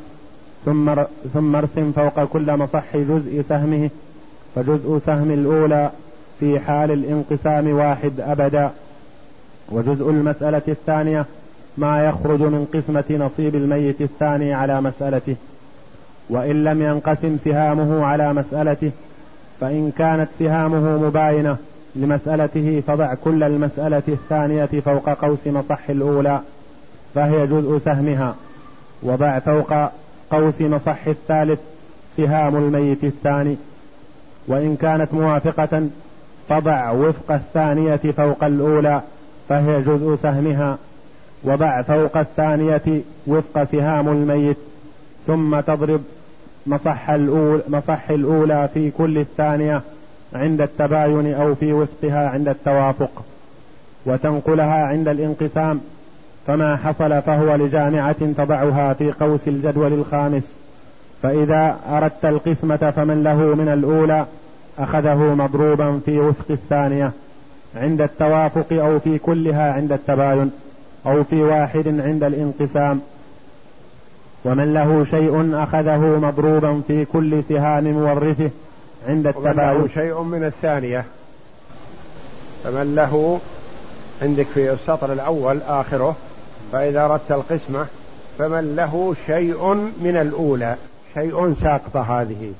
ثم 0.66 0.96
ثم 1.34 1.56
ارسم 1.56 1.92
فوق 1.92 2.24
كل 2.24 2.58
مصح 2.58 2.98
جزء 2.98 3.44
سهمه 3.50 3.90
فجزء 4.56 5.02
سهم 5.06 5.32
الأولى 5.32 5.90
في 6.40 6.60
حال 6.60 6.92
الانقسام 6.92 7.68
واحد 7.68 8.20
أبدا. 8.20 8.72
وجزء 9.70 10.10
المسألة 10.10 10.62
الثانية 10.68 11.26
ما 11.78 12.06
يخرج 12.06 12.42
من 12.42 12.68
قسمة 12.74 13.26
نصيب 13.26 13.56
الميت 13.56 14.02
الثاني 14.02 14.54
على 14.54 14.82
مسألته. 14.82 15.36
وإن 16.30 16.64
لم 16.64 16.82
ينقسم 16.82 17.38
سهامه 17.38 18.06
على 18.06 18.34
مسألته 18.34 18.92
فإن 19.62 19.92
كانت 19.98 20.30
سهامه 20.40 21.08
مباينة 21.08 21.58
لمسألته 21.96 22.84
فضع 22.88 23.14
كل 23.14 23.44
المسألة 23.44 24.04
الثانية 24.08 24.66
فوق 24.86 25.10
قوس 25.10 25.48
مصح 25.48 25.90
الأولى 25.90 26.40
فهي 27.16 27.48
جزء 27.48 27.78
سهمها. 27.78 28.36
وضع 29.04 29.40
فوق 29.40 29.74
قوس 30.32 30.62
مصح 30.62 31.08
الثالث 31.08 31.60
سهام 32.18 32.56
الميت 32.56 33.04
الثاني. 33.04 33.58
وإن 34.48 34.76
كانت 34.76 35.14
موافقة 35.14 35.88
فضع 36.50 36.92
وفق 36.92 37.32
الثانية 37.32 37.96
فوق 37.96 38.44
الأولى 38.44 39.02
فهي 39.50 39.82
جزء 39.82 40.18
سهمها. 40.24 40.78
وضع 41.44 41.82
فوق 41.82 42.18
الثانية 42.18 43.02
وفق 43.28 43.64
سهام 43.64 44.08
الميت 44.08 44.58
ثم 45.28 45.60
تضرب 45.60 46.02
مصح 46.68 47.10
الأولى, 47.10 47.64
مصح 47.68 48.10
الأولى 48.10 48.70
في 48.74 48.92
كل 48.92 49.18
الثانية 49.18 49.82
عند 50.34 50.62
التباين 50.62 51.34
أو 51.34 51.56
في 51.56 51.74
وفقها 51.74 52.30
عند 52.30 52.48
التوافق. 52.48 53.24
وتنقلها 54.06 54.86
عند 54.86 55.08
الانقسام 55.08 55.82
فما 56.48 56.76
حصل 56.76 57.22
فهو 57.22 57.56
لجامعة 57.56 58.34
تضعها 58.38 58.94
في 58.94 59.12
قوس 59.12 59.48
الجدول 59.48 59.94
الخامس. 59.94 60.55
فإذا 61.26 61.78
أردت 61.90 62.26
القسمة 62.26 62.94
فمن 62.96 63.24
له 63.24 63.36
من 63.36 63.70
الأولى 63.70 64.26
أخذه 64.80 65.16
مضروبا 65.16 66.00
في 66.06 66.20
وفق 66.20 66.46
الثانية 66.50 67.12
عند 67.76 68.02
التوافق 68.02 68.74
أو 68.74 69.00
في 69.00 69.18
كلها 69.18 69.74
عند 69.74 69.92
التباين 69.92 70.52
أو 71.06 71.24
في 71.24 71.44
واحد 71.44 71.88
عند 71.88 72.24
الانقسام. 72.24 73.02
ومن 74.46 74.74
له 74.74 75.06
شيء 75.12 75.64
أخذه 75.64 76.20
مضروبا 76.20 76.82
في 76.88 77.06
كل 77.06 77.44
سهام 77.50 77.84
مورثه 77.84 78.50
عند 79.08 79.28
التباين 79.28 79.82
له 79.82 79.88
شيء 79.94 80.22
من 80.22 80.44
الثانية 80.44 81.06
فمن 82.64 82.96
له 82.96 83.40
عندك 84.22 84.48
في 84.54 84.74
السطر 84.74 85.14
الأول 85.14 85.60
آخره 85.68 86.16
فإذا 86.72 87.06
أردت 87.06 87.32
القسمة 87.32 87.86
فمن 88.40 88.76
له 88.76 89.16
شيء 89.28 89.74
من 90.02 90.18
الأولى. 90.22 90.76
شيء 91.16 91.54
ساقطة 91.54 92.22
هذه. 92.22 92.54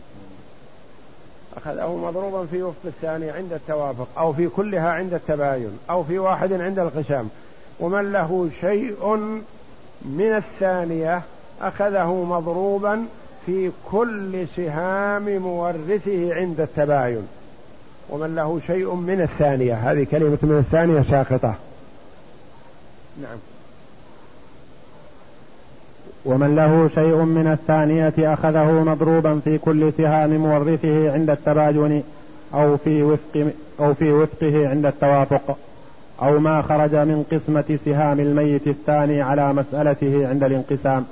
أخذه 1.58 1.96
مضروبا 1.96 2.46
في 2.46 2.64
وفق 2.64 2.86
الثاني 2.86 3.30
عند 3.30 3.54
التوافق 3.54 4.08
أو 4.18 4.34
في 4.34 4.48
كلها 4.48 4.90
عند 4.90 5.14
التباين 5.14 5.80
أو 5.90 6.04
في 6.04 6.20
واحد 6.20 6.54
عند 6.54 6.80
القسام 6.80 7.30
ومن 7.80 8.12
له 8.12 8.50
شيء 8.62 9.16
من 10.06 10.36
الثانية 10.36 11.22
أخذه 11.62 12.14
مضروبا 12.14 13.06
في 13.46 13.72
كل 13.92 14.48
سهام 14.56 15.38
مورثه 15.38 16.36
عند 16.36 16.62
التباين. 16.62 17.28
ومن 18.10 18.36
له 18.36 18.62
شيء 18.68 18.94
من 18.94 19.22
الثانية 19.22 19.74
هذه 19.74 20.08
كلمة 20.12 20.38
من 20.42 20.58
الثانية 20.58 21.02
ساقطة. 21.02 21.56
نعم. 23.22 23.38
ومن 26.26 26.56
له 26.56 26.90
شيء 26.96 27.16
من 27.16 27.48
الثانية 27.48 28.34
أخذه 28.34 28.72
مضروبا 28.72 29.40
في 29.44 29.58
كل 29.58 29.94
سهام 29.98 30.38
مورثه 30.38 31.14
عند 31.14 31.30
التباين 31.30 32.04
أو 32.54 32.78
في 32.78 33.04
وفق 33.04 33.52
أو 33.80 33.94
في 33.94 34.12
وفقه 34.12 34.70
عند 34.70 34.86
التوافق 34.86 35.58
أو 36.22 36.40
ما 36.40 36.62
خرج 36.62 36.96
من 36.96 37.26
قسمة 37.32 37.80
سهام 37.86 38.20
الميت 38.20 38.68
الثاني 38.68 39.22
على 39.22 39.54
مسألته 39.54 40.28
عند 40.28 40.44
الانقسام. 40.44 41.06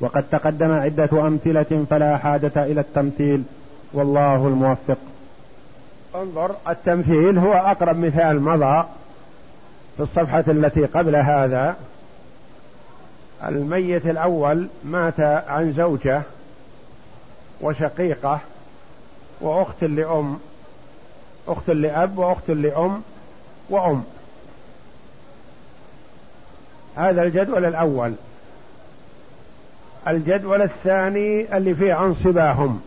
وقد 0.00 0.24
تقدم 0.32 0.72
عدة 0.72 1.08
أمثلة 1.26 1.84
فلا 1.90 2.16
حاجة 2.16 2.52
إلى 2.56 2.80
التمثيل 2.80 3.42
والله 3.92 4.46
الموفق. 4.46 4.98
انظر 6.14 6.50
التمثيل 6.68 7.38
هو 7.38 7.52
أقرب 7.52 7.98
مثال 7.98 8.40
مضى 8.40 8.84
في 9.96 10.02
الصفحة 10.02 10.44
التي 10.48 10.84
قبل 10.84 11.16
هذا. 11.16 11.76
الميت 13.44 14.06
الأول 14.06 14.68
مات 14.84 15.20
عن 15.20 15.72
زوجة 15.72 16.22
وشقيقة 17.60 18.40
وأخت 19.40 19.84
لأم 19.84 20.38
أخت 21.48 21.70
لأب 21.70 22.18
وأخت 22.18 22.50
لأم 22.50 23.02
وأم. 23.70 24.04
هذا 26.96 27.22
الجدول 27.22 27.64
الأول. 27.64 28.14
الجدول 30.08 30.62
الثاني 30.62 31.56
اللي 31.56 31.74
فيه 31.74 32.04
أنصباهم. 32.04 32.80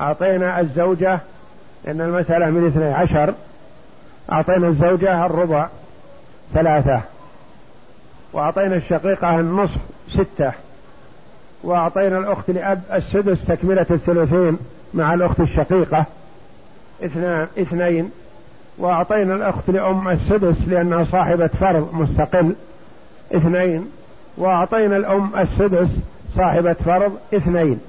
أعطينا 0.00 0.60
الزوجة 0.60 1.20
لأن 1.84 2.00
المسألة 2.00 2.50
من 2.50 2.66
اثني 2.66 2.92
عشر. 2.94 3.34
أعطينا 4.32 4.68
الزوجة 4.68 5.26
الربع 5.26 5.68
ثلاثة. 6.54 7.00
وأعطينا 8.32 8.76
الشقيقة 8.76 9.40
النصف 9.40 9.78
ستة. 10.08 10.52
وأعطينا 11.64 12.18
الأخت 12.18 12.50
لأب 12.50 12.82
السدس 12.94 13.44
تكملة 13.44 13.86
الثلثين 13.90 14.58
مع 14.94 15.14
الأخت 15.14 15.40
الشقيقة 15.40 16.04
اثنان 17.04 17.46
اثنين. 17.58 18.10
وأعطينا 18.78 19.34
الأخت 19.34 19.70
لأم 19.70 20.08
السدس 20.08 20.56
لأنها 20.68 21.04
صاحبة 21.04 21.46
فرض 21.60 21.90
مستقل 21.92 22.54
اثنين. 23.34 23.90
وأعطينا 24.38 24.96
الأم 24.96 25.30
السدس 25.38 25.88
صاحبة 26.36 26.72
فرض 26.72 27.12
اثنين. 27.34 27.80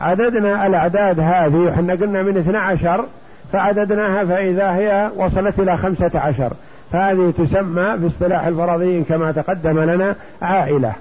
عددنا 0.00 0.66
الأعداد 0.66 1.20
هذه 1.20 1.70
إحنا 1.70 1.92
قلنا 1.92 2.22
من 2.22 2.38
اثنى 2.38 2.58
عشر 2.58 3.04
فعددناها 3.52 4.24
فإذا 4.24 4.70
هي 4.70 5.10
وصلت 5.16 5.58
إلى 5.58 5.76
خمسة 5.76 6.10
عشر. 6.14 6.52
فهذه 6.94 7.32
تسمى 7.38 7.96
باصطلاح 7.96 8.46
الفرضيين 8.46 9.04
كما 9.04 9.32
تقدم 9.32 9.80
لنا 9.80 10.16
عائلة. 10.42 10.92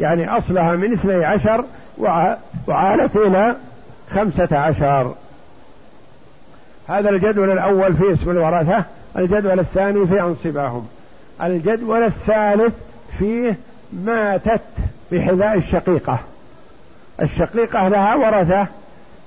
يعني 0.00 0.38
أصلها 0.38 0.76
من 0.76 0.92
اثني 0.92 1.24
عشر 1.24 1.64
وعالت 2.68 3.16
إلى 3.16 3.56
خمسة 4.14 4.58
عشر. 4.58 5.14
هذا 6.88 7.10
الجدول 7.10 7.50
الأول 7.50 7.96
في 7.96 8.12
اسم 8.12 8.30
الورثة 8.30 8.84
الجدول 9.18 9.60
الثاني 9.60 10.06
في 10.06 10.20
أنصباهم 10.20 10.86
الجدول 11.42 12.02
الثالث 12.02 12.74
فيه 13.18 13.56
ماتت 13.92 14.60
بحذاء 15.12 15.54
الشقيقة. 15.54 16.18
الشقيقة 17.22 17.88
لها 17.88 18.14
ورثة 18.14 18.66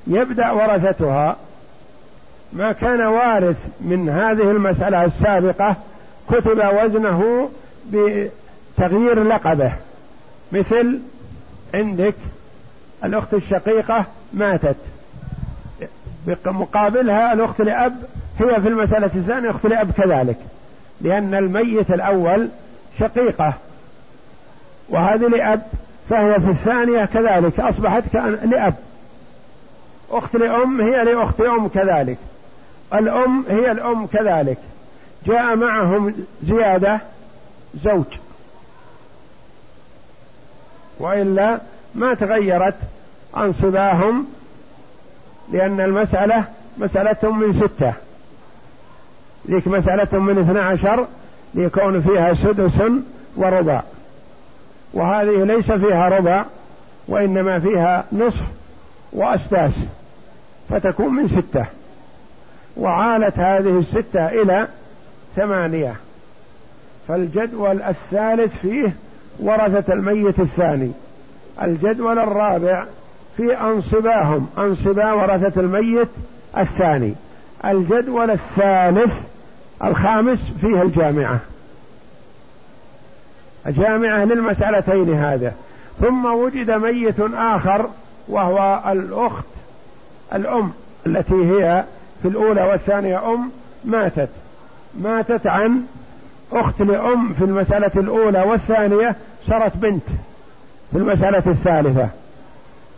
يبدأ 0.08 0.52
ورثتها 0.52 1.36
ما 2.56 2.72
كان 2.72 3.02
وارث 3.02 3.58
من 3.82 4.10
هذه 4.10 4.52
المسألة 4.52 5.06
السابقة 5.06 5.76
كتب 6.30 6.64
وزنه 6.84 7.50
بتغيير 7.92 9.24
لقبه. 9.24 9.72
مثل 10.52 11.00
عندك 11.74 12.16
الأخت 13.04 13.34
الشقيقة 13.34 14.06
ماتت. 14.34 14.76
مقابلها 16.46 17.34
الأخت 17.34 17.62
لأب 17.62 17.96
هي 18.40 18.62
في 18.62 18.68
المسألة 18.68 19.10
الثانية 19.16 19.50
أخت 19.50 19.66
لأب 19.66 19.92
كذلك. 19.92 20.38
لأن 21.02 21.34
الميت 21.34 21.92
الأول 21.92 22.50
شقيقة 23.00 23.54
وهذه 24.90 25.28
لأب 25.28 25.62
فهي 26.10 26.34
في 26.34 26.50
الثانية 26.50 27.06
كذلك 27.06 27.60
أصبحت 27.60 28.04
كأن 28.14 28.40
لأب. 28.50 28.76
أخت 30.12 30.36
لأم 30.36 30.82
هي 30.82 31.04
لأخت 31.04 31.42
أم 31.42 31.68
كذلك. 31.68 32.18
الأم 32.94 33.46
هي 33.50 33.72
الأم 33.72 34.08
كذلك. 34.08 34.58
جاء 35.26 35.56
معهم 35.56 36.16
زيادة 36.48 37.00
زوج. 37.84 38.06
وإلا 41.00 41.60
ما 41.96 42.14
تغيرت 42.14 42.76
أنصباهم 43.38 44.26
لأن 45.52 45.82
المسألة 45.82 46.44
مسألة 46.78 47.32
من 47.32 47.54
ستة. 47.54 47.94
ذيك 49.48 49.68
مسألة 49.68 50.20
من 50.20 50.38
اثنى 50.38 50.60
عشر 50.60 51.08
ليكون 51.54 52.02
فيها 52.02 52.34
سدس 52.34 52.82
وربع. 53.36 53.82
وهذه 54.94 55.44
ليس 55.44 55.72
فيها 55.72 56.10
ربع 56.10 56.46
وإنما 57.08 57.60
فيها 57.60 58.06
نصف 58.12 58.42
وأسداس 59.14 59.74
فتكون 60.70 61.14
من 61.14 61.28
ستة. 61.28 61.66
وعالت 62.78 63.40
هذه 63.40 63.80
الستة 63.80 64.28
إلى 64.28 64.68
ثمانية. 65.36 65.96
فالجدول 67.08 67.82
الثالث 67.82 68.58
فيه 68.62 68.96
ورثة 69.40 69.94
الميت 69.94 70.40
الثاني. 70.40 70.92
الجدول 71.62 72.20
الرابع 72.20 72.86
في 73.38 73.58
أنصباهم 73.58 74.48
أنصبا 74.58 75.12
ورثة 75.12 75.62
الميت 75.62 76.10
الثاني. 76.58 77.14
الجدول 77.66 78.32
الثالث 78.32 79.14
الخامس 79.84 80.40
فيه 80.62 80.82
الجامعة. 80.82 81.40
جامعة 83.68 84.26
للمسألتين 84.26 85.14
هذا 85.14 85.54
ثم 86.02 86.26
وجد 86.26 86.72
ميت 86.72 87.20
آخر 87.34 87.90
وهو 88.28 88.82
الأخت 88.92 89.46
الأم 90.34 90.72
التي 91.08 91.34
هي 91.36 91.84
في 92.24 92.30
الأولى 92.30 92.62
والثانية 92.62 93.34
أم 93.34 93.52
ماتت. 93.86 94.30
ماتت 95.02 95.48
عن 95.48 95.82
أخت 96.52 96.82
لأم 96.82 97.34
في 97.34 97.44
المسألة 97.44 97.92
الأولى 97.96 98.42
والثانية 98.42 99.16
صارت 99.48 99.78
بنت 99.78 100.04
في 100.92 100.98
المسألة 100.98 101.44
الثالثة 101.48 102.10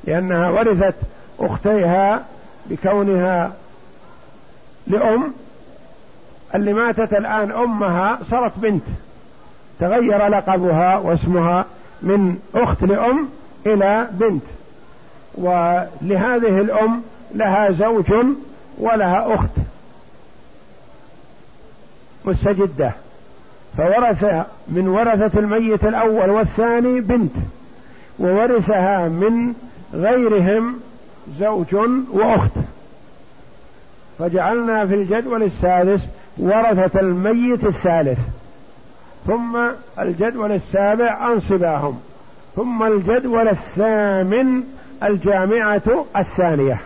لأنها 0.04 0.50
ورثت 0.50 0.96
أختيها 1.40 2.24
بكونها 2.66 3.52
لأم. 4.88 5.34
اللي 6.56 6.74
ماتت 6.74 7.14
الآن 7.14 7.52
أمها 7.52 8.20
صارت 8.32 8.52
بنت. 8.58 8.84
تغير 9.80 10.28
لقبها 10.28 10.98
واسمها 10.98 11.66
من 12.02 12.38
أخت 12.56 12.84
لأم 12.84 13.30
إلى 13.66 14.08
بنت. 14.12 14.44
ولهذه 15.36 16.62
الأم 16.62 17.02
لها 17.36 17.72
زوج 17.72 18.12
ولها 18.78 19.36
أخت 19.36 19.50
مستجدة 22.26 22.92
فورث 23.78 24.46
من 24.68 24.88
ورثة 24.88 25.40
الميت 25.40 25.84
الأول 25.84 26.30
والثاني 26.30 27.02
بنت 27.02 27.32
وورثها 28.20 29.08
من 29.08 29.54
غيرهم 29.94 30.80
زوج 31.40 31.76
وأخت. 32.14 32.52
فجعلنا 34.20 34.86
في 34.86 34.96
الجدول 34.96 35.44
السادس 35.44 36.02
ورثة 36.38 37.00
الميت 37.00 37.64
الثالث 37.64 38.20
ثم 39.28 39.58
الجدول 40.00 40.52
السابع 40.52 41.28
أنصباهم 41.28 42.00
ثم 42.56 42.84
الجدول 42.84 43.48
الثامن 43.48 44.64
الجامعة 45.04 46.06
الثانية. 46.18 46.80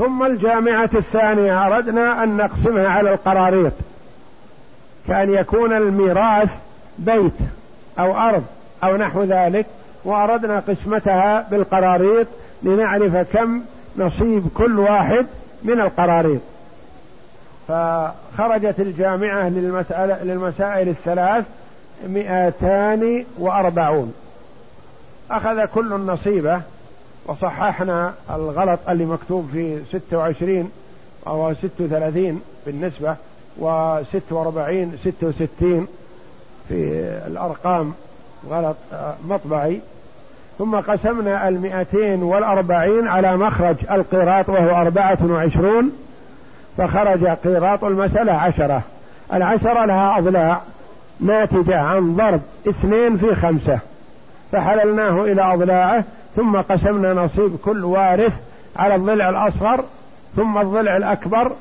ثم 0.00 0.22
الجامعة 0.22 0.90
الثانية 0.94 1.66
أردنا 1.66 2.24
أن 2.24 2.36
نقسمها 2.36 2.88
على 2.88 3.12
القراريط. 3.12 3.72
كأن 5.08 5.34
يكون 5.34 5.72
الميراث 5.72 6.48
بيت 6.98 7.32
أو 7.98 8.18
أرض 8.18 8.44
أو 8.84 8.96
نحو 8.96 9.22
ذلك 9.22 9.66
وأردنا 10.04 10.60
قسمتها 10.68 11.46
بالقراريط 11.50 12.26
لنعرف 12.62 13.16
كم 13.16 13.62
نصيب 13.96 14.48
كل 14.54 14.78
واحد 14.78 15.26
من 15.62 15.80
القراريط. 15.80 16.40
فخرجت 17.68 18.80
الجامعة 18.80 19.48
للمسألة 19.48 20.24
للمسائل 20.24 20.88
الثلاث 20.88 21.44
مئتان 22.08 23.24
وأربعون. 23.38 24.14
أخذ 25.30 25.64
كل 25.64 25.90
نصيبه 25.94 26.60
وصححنا 27.26 28.12
الغلط 28.30 28.80
اللي 28.88 29.04
مكتوب 29.04 29.48
في 29.52 29.78
ستة 29.88 30.18
وعشرين 30.18 30.70
أو 31.26 31.54
ستة 31.54 31.84
وثلاثين 31.84 32.40
بالنسبة 32.66 33.16
وستة 33.58 34.36
وأربعين 34.36 34.98
ستة 35.00 35.26
وستين 35.26 35.86
في 36.68 36.74
الأرقام. 37.26 37.92
غلط 38.50 38.76
مطبعي. 39.28 39.80
ثم 40.58 40.76
قسمنا 40.76 41.48
المئتين 41.48 42.22
والأربعين 42.22 43.08
على 43.08 43.36
مخرج 43.36 43.76
القيراط 43.90 44.48
وهو 44.48 44.70
أربعة 44.70 45.18
وعشرون 45.22 45.92
فخرج 46.78 47.26
قيراط 47.26 47.84
المسألة 47.84 48.32
عشرة. 48.32 48.82
العشرة 49.32 49.84
لها 49.84 50.18
أضلاع 50.18 50.60
ناتجة 51.20 51.80
عن 51.80 52.16
ضرب 52.16 52.40
اثنين 52.68 53.16
في 53.16 53.34
خمسة. 53.34 53.78
فحللناه 54.52 55.24
إلى 55.24 55.54
أضلاعه 55.54 56.04
ثم 56.36 56.56
قسمنا 56.60 57.14
نصيب 57.14 57.56
كل 57.64 57.84
وارث 57.84 58.32
على 58.76 58.94
الضلع 58.94 59.28
الأصغر 59.28 59.84
ثم 60.36 60.58
الضلع 60.58 60.96
الأكبر 60.96 61.52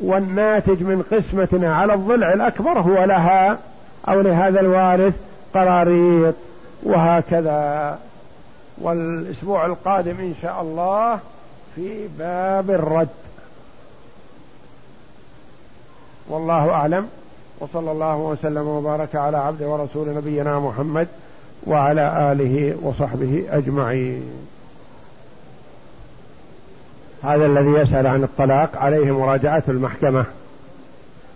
والناتج 0.00 0.82
من 0.82 1.02
قسمتنا 1.12 1.76
على 1.76 1.94
الضلع 1.94 2.32
الأكبر 2.32 2.78
هو 2.80 3.04
لها 3.04 3.58
أو 4.08 4.20
لهذا 4.20 4.60
الوارث 4.60 5.14
قراريط 5.54 6.34
وهكذا. 6.82 7.98
والأسبوع 8.78 9.66
القادم 9.66 10.16
إن 10.20 10.34
شاء 10.42 10.60
الله 10.62 11.18
في 11.74 12.08
باب 12.18 12.70
الرد. 12.70 13.08
والله 16.28 16.70
أعلم. 16.70 17.08
وصلى 17.60 17.92
الله 17.92 18.16
وسلم 18.16 18.68
وبارك 18.68 19.16
على 19.16 19.36
عبد 19.36 19.62
ورسول 19.62 20.14
نبينا 20.14 20.58
محمد 20.58 21.08
وعلى 21.66 22.32
آله 22.32 22.74
وصحبه 22.82 23.44
أجمعين. 23.50 24.22
هذا 27.22 27.46
الذي 27.46 27.70
يسأل 27.70 28.06
عن 28.06 28.22
الطلاق 28.22 28.76
عليه 28.76 29.18
مراجعة 29.18 29.62
المحكمة 29.68 30.24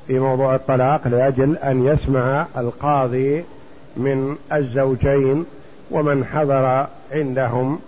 في 0.06 0.18
موضوع 0.18 0.54
الطلاق 0.54 1.08
لأجل 1.08 1.56
أن 1.56 1.87
يسمع 1.87 2.46
القاضي 2.56 3.44
من 3.96 4.37
الزوجين 4.52 5.44
ومن 5.90 6.24
حضر 6.24 6.87
عندهم 7.12 7.78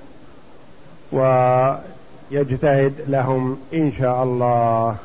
ويجتهد 1.13 2.95
لهم 3.09 3.59
إن 3.75 3.93
شاء 3.99 4.23
الله. 4.23 4.97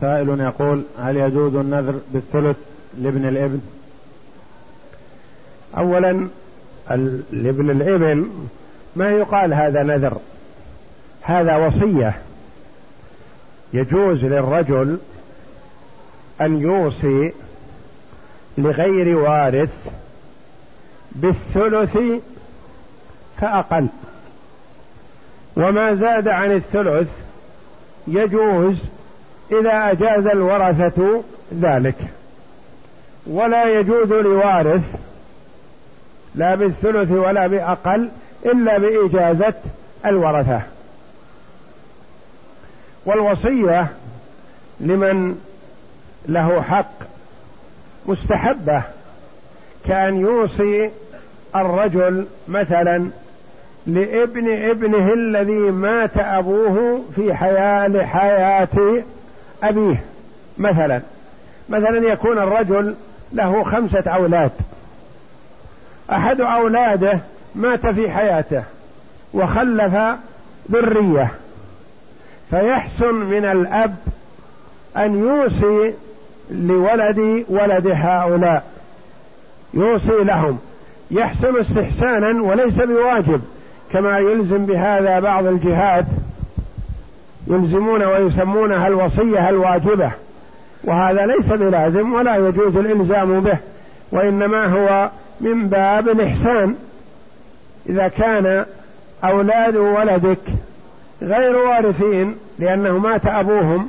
سائل 0.00 0.40
يقول 0.40 0.82
هل 0.98 1.16
يجوز 1.16 1.54
النذر 1.54 2.00
بالثلث 2.12 2.56
لابن 2.98 3.28
الابن 3.28 3.60
اولا 5.78 6.28
لابن 7.32 7.70
الابن 7.70 8.30
ما 8.96 9.10
يقال 9.10 9.54
هذا 9.54 9.82
نذر. 9.82 10.16
هذا 11.22 11.56
وصية. 11.56 12.20
يجوز 13.72 14.24
للرجل 14.24 14.98
أن 16.40 16.60
يوصي 16.60 17.32
لغير 18.58 19.16
وارث 19.16 19.74
بالثلث 21.12 21.98
فأقل. 23.40 23.86
وما 25.56 25.94
زاد 25.94 26.28
عن 26.28 26.52
الثلث 26.52 27.08
يجوز 28.08 28.76
إذا 29.52 29.90
أجاز 29.90 30.26
الورثة 30.26 31.22
ذلك. 31.60 31.96
ولا 33.26 33.80
يجوز 33.80 34.12
لوارث 34.12 34.82
لا 36.34 36.54
بالثلث 36.54 37.10
ولا 37.10 37.46
بأقل 37.46 38.08
إلا 38.46 38.78
بإجازة 38.78 39.54
الورثة. 40.06 40.60
والوصية 43.06 43.86
لمن 44.80 45.38
له 46.28 46.62
حق 46.62 46.92
مستحبة 48.06 48.82
كأن 49.88 50.20
يوصي 50.20 50.90
الرجل 51.56 52.26
مثلا 52.48 53.10
لابن 53.86 54.70
ابنه 54.70 55.12
الذي 55.12 55.70
مات 55.70 56.16
أبوه 56.16 57.02
في 57.16 57.34
حياة 57.34 59.02
أبيه 59.62 60.02
مثلا. 60.58 61.00
مثلا 61.68 62.12
يكون 62.12 62.38
الرجل 62.38 62.94
له 63.32 63.64
خمسة 63.64 64.10
أولاد. 64.10 64.50
أحد 66.12 66.40
أولاده 66.40 67.18
مات 67.54 67.86
في 67.86 68.10
حياته 68.10 68.62
وخلف 69.34 69.94
ذرية. 70.72 71.30
فيحسن 72.50 73.14
من 73.14 73.44
الأب 73.44 73.96
أن 74.96 75.18
يوصي 75.18 75.94
لولد 76.50 77.44
ولد 77.48 77.86
هؤلاء. 77.86 78.64
يوصي 79.74 80.24
لهم. 80.24 80.58
يحسن 81.10 81.60
استحسانا 81.60 82.42
وليس 82.42 82.74
بواجب 82.74 83.40
كما 83.92 84.18
يلزم 84.18 84.66
بهذا 84.66 85.20
بعض 85.20 85.46
الجهات. 85.46 86.04
يلزمون 87.50 88.02
ويسمونها 88.02 88.86
الوصية 88.88 89.48
الواجبة. 89.48 90.10
وهذا 90.84 91.26
ليس 91.26 91.46
بلازم 91.46 92.12
ولا 92.12 92.36
يجوز 92.36 92.76
الإلزام 92.76 93.40
به 93.40 93.56
وإنما 94.12 94.66
هو 94.66 95.10
من 95.40 95.68
باب 95.68 96.08
الإحسان. 96.08 96.74
إذا 97.88 98.08
كان 98.08 98.66
أولاد 99.24 99.76
ولدك 99.76 100.38
غير 101.22 101.56
وارثين 101.56 102.36
لأنه 102.58 102.98
مات 102.98 103.26
أبوهم 103.26 103.88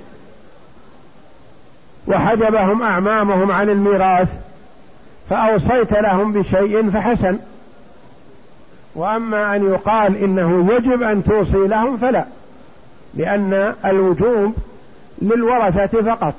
وحجبهم 2.07 2.83
أعمامهم 2.83 3.51
عن 3.51 3.69
الميراث 3.69 4.27
فأوصيت 5.29 5.93
لهم 5.93 6.33
بشيء 6.33 6.89
فحسن. 6.89 7.37
وأما 8.95 9.55
أن 9.55 9.65
يقال 9.73 10.23
إنه 10.23 10.73
يجب 10.73 11.03
أن 11.03 11.23
توصي 11.23 11.67
لهم 11.67 11.97
فلا. 11.97 12.25
لأن 13.13 13.73
الوجوب 13.85 14.55
للورثة 15.21 16.01
فقط. 16.01 16.33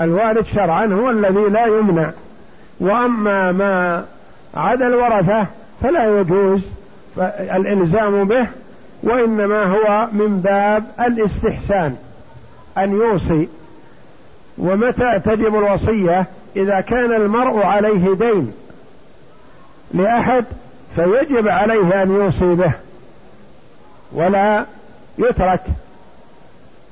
الوارث 0.00 0.54
شرعا 0.54 0.86
هو 0.86 1.10
الذي 1.10 1.42
لا 1.50 1.66
يمنع. 1.66 2.10
وأما 2.80 3.52
ما 3.52 4.04
عدا 4.54 4.86
الورثة 4.86 5.46
فلا 5.82 6.20
يجوز 6.20 6.60
الإلزام 7.38 8.24
به 8.24 8.46
وإنما 9.02 9.64
هو 9.64 10.08
من 10.12 10.40
باب 10.40 10.84
الاستحسان 11.00 11.96
أن 12.78 12.92
يوصي. 12.92 13.48
ومتى 14.58 15.20
تجب 15.24 15.56
الوصية؟ 15.56 16.26
إذا 16.56 16.80
كان 16.80 17.14
المرء 17.14 17.66
عليه 17.66 18.14
دين 18.14 18.52
لأحد 19.94 20.44
فيجب 20.96 21.48
عليه 21.48 22.02
أن 22.02 22.14
يوصي 22.14 22.54
به 22.54 22.72
ولا 24.12 24.64
يترك 25.18 25.60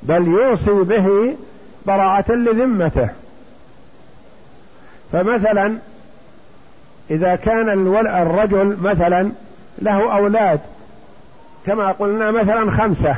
بل 0.02 0.26
يوصي 0.28 0.70
به 0.70 1.36
براعة 1.86 2.24
لذمته. 2.28 3.08
فمثلا 5.12 5.78
إذا 7.10 7.36
كان 7.36 7.68
الرجل 8.06 8.76
مثلا 8.82 9.30
له 9.78 10.16
أولاد 10.16 10.60
كما 11.66 11.92
قلنا 11.92 12.30
مثلا 12.30 12.70
خمسة. 12.70 13.16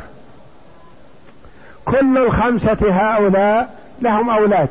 كل 1.84 2.18
الخمسة 2.18 2.78
هؤلاء 2.82 3.78
لهم 4.00 4.30
أولاد. 4.30 4.68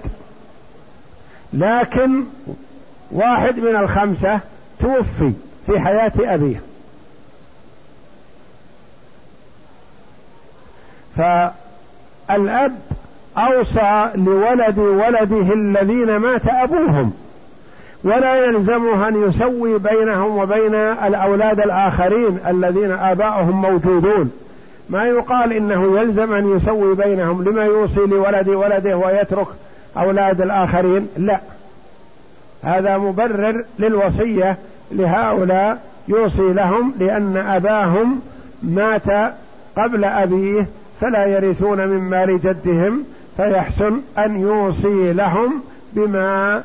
لكن 1.53 2.23
واحد 3.11 3.59
من 3.59 3.75
الخمسة 3.75 4.39
توفي 4.79 5.33
في 5.67 5.79
حياة 5.79 6.11
أبيه. 6.19 6.61
فالأب 12.29 12.75
أوصى 13.37 14.09
لولد 14.15 14.79
ولده 14.79 15.53
الذين 15.53 16.17
مات 16.17 16.47
أبوهم. 16.47 17.13
ولا 18.03 18.45
يلزمه 18.45 19.07
أن 19.07 19.23
يسوي 19.29 19.79
بينهم 19.79 20.37
وبين 20.37 20.75
الأولاد 20.75 21.59
الآخرين 21.59 22.39
الذين 22.47 22.91
آباؤهم 22.91 23.61
موجودون. 23.61 24.31
ما 24.89 25.03
يقال 25.03 25.53
إنه 25.53 25.99
يلزم 25.99 26.33
أن 26.33 26.57
يسوي 26.57 26.95
بينهم. 26.95 27.43
لما 27.43 27.65
يوصي 27.65 27.99
لولد 27.99 28.49
ولده 28.49 28.97
ويترك 28.97 29.47
أولاد 29.97 30.41
الآخرين؟ 30.41 31.07
لا. 31.17 31.39
هذا 32.63 32.97
مبرر 32.97 33.63
للوصية 33.79 34.57
لهؤلاء. 34.91 35.79
يوصي 36.07 36.53
لهم 36.53 36.93
لأن 36.99 37.37
أباهم 37.37 38.21
مات 38.63 39.33
قبل 39.77 40.03
أبيه 40.05 40.65
فلا 41.01 41.25
يرثون 41.25 41.87
من 41.87 41.99
مال 41.99 42.41
جدهم 42.41 43.03
فيحسن 43.37 44.01
أن 44.17 44.41
يوصي 44.41 45.13
لهم 45.13 45.61
بما 45.93 46.63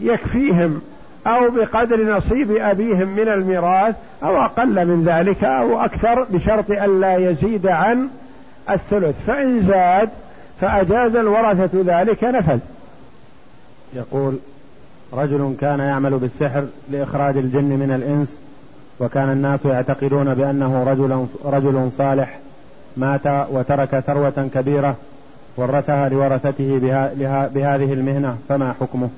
يكفيهم 0.00 0.80
أو 1.26 1.50
بقدر 1.50 2.16
نصيب 2.16 2.56
أبيهم 2.56 3.08
من 3.08 3.28
الميراث 3.28 3.94
أو 4.22 4.36
أقل 4.36 4.86
من 4.86 5.04
ذلك 5.04 5.44
أو 5.44 5.80
أكثر 5.80 6.26
بشرط 6.30 6.70
ألا 6.70 7.16
يزيد 7.16 7.66
عن 7.66 8.08
الثلث. 8.70 9.14
فإن 9.26 9.60
زاد 9.60 10.08
فأجاز 10.60 11.16
الورثة 11.16 12.00
ذلك 12.00 12.24
نفذ. 12.24 12.58
يقول 13.94 14.38
رجل 15.12 15.54
كان 15.60 15.78
يعمل 15.78 16.18
بالسحر 16.18 16.64
لإخراج 16.90 17.36
الجن 17.36 17.64
من 17.64 17.90
الإنس 17.90 18.38
وكان 19.00 19.32
الناس 19.32 19.60
يعتقدون 19.64 20.34
بأنه 20.34 20.84
رجل, 20.84 21.26
رجل 21.44 21.92
صالح 21.92 22.38
مات 22.96 23.46
وترك 23.50 24.00
ثروة 24.00 24.50
كبيرة 24.54 24.96
ورثها 25.56 26.08
لورثته 26.08 26.78
بها 26.78 27.46
بهذه 27.46 27.92
المهنة 27.92 28.38
فما 28.48 28.74
حكمه؟ 28.80 29.10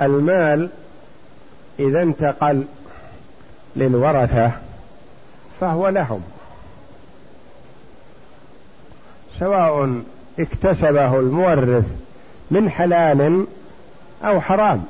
المال 0.00 0.68
إذا 1.78 2.02
انتقل 2.02 2.64
للورثة 3.76 4.50
فهو 5.60 5.88
لهم. 5.88 6.22
سواء 9.38 10.02
اكتسبه 10.38 11.20
المورث 11.20 11.84
من 12.50 12.70
حلال 12.70 13.46
أو 14.24 14.40
حرام 14.40 14.84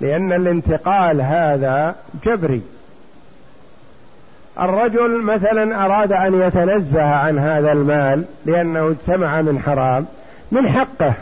لأن 0.00 0.32
الانتقال 0.32 1.20
هذا 1.20 1.96
جبري. 2.24 2.62
الرجل 4.60 5.22
مثلا 5.22 5.84
أراد 5.84 6.12
أن 6.12 6.40
يتنزه 6.40 7.02
عن 7.02 7.38
هذا 7.38 7.72
المال 7.72 8.24
لأنه 8.46 8.88
اجتمع 8.88 9.40
من 9.40 9.58
حرام 9.58 10.06
من 10.52 10.68
حقه 10.68 11.12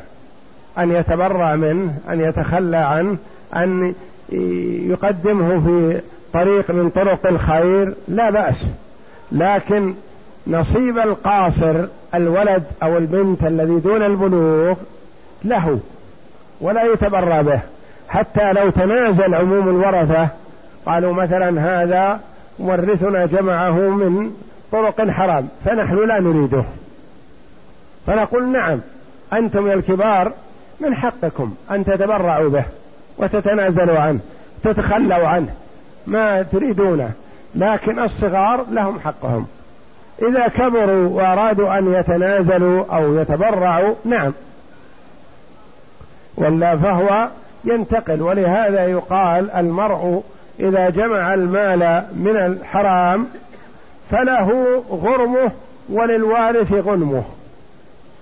أن 0.79 0.93
يتبرع 0.93 1.57
منه 1.57 1.95
أن 2.11 2.21
يتخلى 2.21 2.77
عنه 2.77 3.17
أن 3.57 3.95
يقدمه 4.91 5.61
في 5.61 6.01
طريق 6.33 6.71
من 6.71 6.91
طرق 6.91 7.27
الخير 7.27 7.95
لا 8.09 8.31
بأس. 8.31 8.55
لكن 9.33 9.95
نصيب 10.47 10.99
القاصر 10.99 11.75
الولد 12.15 12.63
أو 12.83 12.97
البنت 12.99 13.45
الذي 13.45 13.81
دون 13.81 14.03
البلوغ 14.03 14.75
له 15.45 15.79
ولا 16.61 16.83
يتبرى 16.83 17.43
به. 17.43 17.61
حتى 18.09 18.53
لو 18.53 18.71
تنازل 18.71 19.35
عموم 19.35 19.69
الورثة 19.69 20.29
قالوا 20.87 21.13
مثلا 21.13 21.83
هذا 21.83 22.21
مورثنا 22.59 23.27
جمعه 23.27 23.79
من 23.91 24.33
طرق 24.73 25.11
حرام 25.11 25.49
فنحن 25.65 26.09
لا 26.09 26.21
نريده. 26.21 26.65
فنقول 28.07 28.49
نعم 28.49 28.81
أنتم 29.33 29.67
يا 29.67 29.75
الكبار 29.75 30.33
من 30.81 30.95
حقكم 30.95 31.55
أن 31.71 31.85
تتبرعوا 31.85 32.49
به 32.49 32.65
وتتنازلوا 33.19 33.99
عنه 33.99 34.19
تتخلوا 34.65 35.29
عنه. 35.29 35.55
ما 36.07 36.43
تريدونه 36.43 37.11
لكن 37.55 37.99
الصغار 37.99 38.67
لهم 38.71 39.01
حقهم. 39.01 39.47
إذا 40.23 40.49
كبروا 40.49 41.09
وأرادوا 41.09 41.79
أن 41.79 41.95
يتنازلوا 41.95 42.85
أو 42.97 43.15
يتبرعوا 43.15 43.95
نعم. 44.05 44.33
ولا 46.37 46.77
فهو 46.77 47.29
ينتقل 47.65 48.23
ولهذا 48.23 48.87
يقال 48.87 49.51
المرء 49.51 50.23
إذا 50.61 50.91
جمع 50.91 51.35
المال 51.35 52.05
من 52.15 52.37
الحرام 52.37 53.27
فله 54.11 54.83
غرمه 54.91 55.51
وللوارث 55.89 56.73
غنمه. 56.73 57.25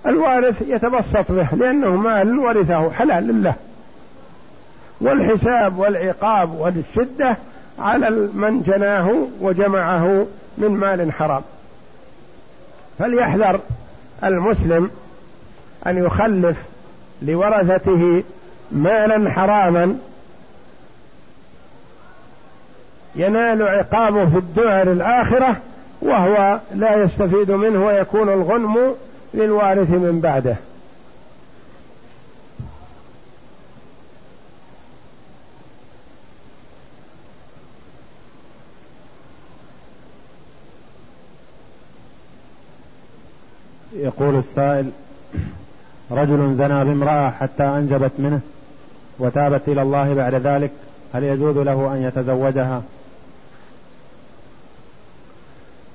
الوارث 0.05 0.61
يتبسط 0.67 1.31
به 1.31 1.47
لأنه 1.55 1.95
مال 1.95 2.39
ورثه 2.39 2.91
حلال 2.91 3.43
له. 3.43 3.53
والحساب 5.01 5.79
والعقاب 5.79 6.51
والشدة 6.51 7.37
على 7.79 8.09
من 8.33 8.63
جناه 8.67 9.27
وجمعه 9.41 10.25
من 10.57 10.71
مال 10.71 11.11
حرام. 11.11 11.41
فليحذر 12.99 13.59
المسلم 14.23 14.89
أن 15.87 16.05
يخلف 16.05 16.57
لورثته 17.21 18.23
مالا 18.71 19.31
حراما 19.31 19.97
ينال 23.15 23.63
عقابه 23.63 24.29
في 24.29 24.37
الدعر 24.37 24.91
الآخرة 24.91 25.55
وهو 26.01 26.59
لا 26.75 27.03
يستفيد 27.03 27.51
منه 27.51 27.85
ويكون 27.85 28.29
الغنم 28.29 28.95
للوارث 29.33 29.89
من 29.89 30.19
بعده. 30.23 30.55
يقول 43.93 44.35
السائل 44.35 44.89
رجل 46.11 46.55
زنى 46.57 46.83
بامرأة 46.85 47.29
حتى 47.29 47.63
أنجبت 47.63 48.11
منه 48.19 48.39
وتابت 49.19 49.61
إلى 49.67 49.81
الله 49.81 50.13
بعد 50.13 50.35
ذلك 50.35 50.71
هل 51.13 51.23
يجوز 51.23 51.57
له 51.57 51.93
أن 51.93 52.03
يتزوجها؟ 52.03 52.83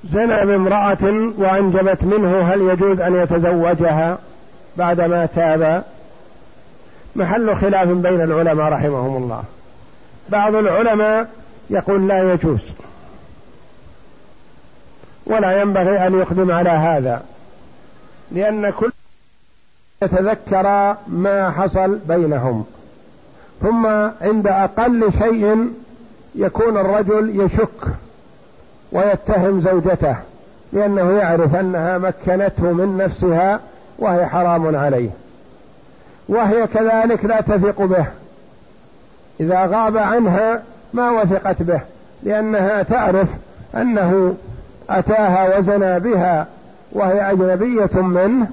زنى 0.03 0.45
بامرأة 0.45 1.31
وأنجبت 1.37 2.03
منه 2.03 2.41
هل 2.41 2.61
يجوز 2.61 2.99
أن 2.99 3.15
يتزوجها 3.15 4.17
بعدما 4.77 5.25
تاب؟ 5.25 5.83
محل 7.15 7.55
خلاف 7.55 7.87
بين 7.87 8.21
العلماء 8.21 8.71
رحمهم 8.71 9.23
الله. 9.23 9.43
بعض 10.29 10.55
العلماء 10.55 11.29
يقول 11.69 12.07
لا 12.07 12.33
يجوز. 12.33 12.59
ولا 15.25 15.61
ينبغي 15.61 16.07
أن 16.07 16.19
يقدم 16.19 16.51
على 16.51 16.69
هذا. 16.69 17.23
لأن 18.31 18.69
كل 18.69 18.91
يتذكر 20.03 20.95
ما 21.07 21.51
حصل 21.51 21.99
بينهم. 22.07 22.65
ثم 23.61 23.85
عند 24.21 24.47
أقل 24.47 25.11
شيء 25.19 25.73
يكون 26.35 26.77
الرجل 26.77 27.41
يشك. 27.41 27.87
ويتهم 28.91 29.61
زوجته 29.61 30.15
لأنه 30.73 31.11
يعرف 31.11 31.55
أنها 31.55 31.97
مكنته 31.97 32.63
من 32.63 32.97
نفسها 32.97 33.59
وهي 33.99 34.25
حرام 34.25 34.75
عليه. 34.75 35.09
وهي 36.29 36.67
كذلك 36.67 37.25
لا 37.25 37.41
تثق 37.41 37.81
به. 37.81 38.05
إذا 39.39 39.65
غاب 39.65 39.97
عنها 39.97 40.61
ما 40.93 41.11
وثقت 41.11 41.61
به 41.61 41.79
لأنها 42.23 42.83
تعرف 42.83 43.27
أنه 43.75 44.35
أتاها 44.89 45.57
وزنى 45.57 45.99
بها 45.99 46.47
وهي 46.91 47.31
أجنبية 47.31 48.01
منه 48.01 48.47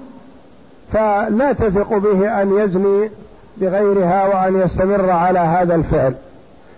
فلا 0.92 1.53
تثق 1.53 1.92
به 1.92 2.42
أن 2.42 2.59
يزني 2.59 3.11
بغيرها 3.57 4.27
وأن 4.27 4.61
يستمر 4.61 5.11
على 5.11 5.38
هذا 5.38 5.74
الفعل. 5.74 6.14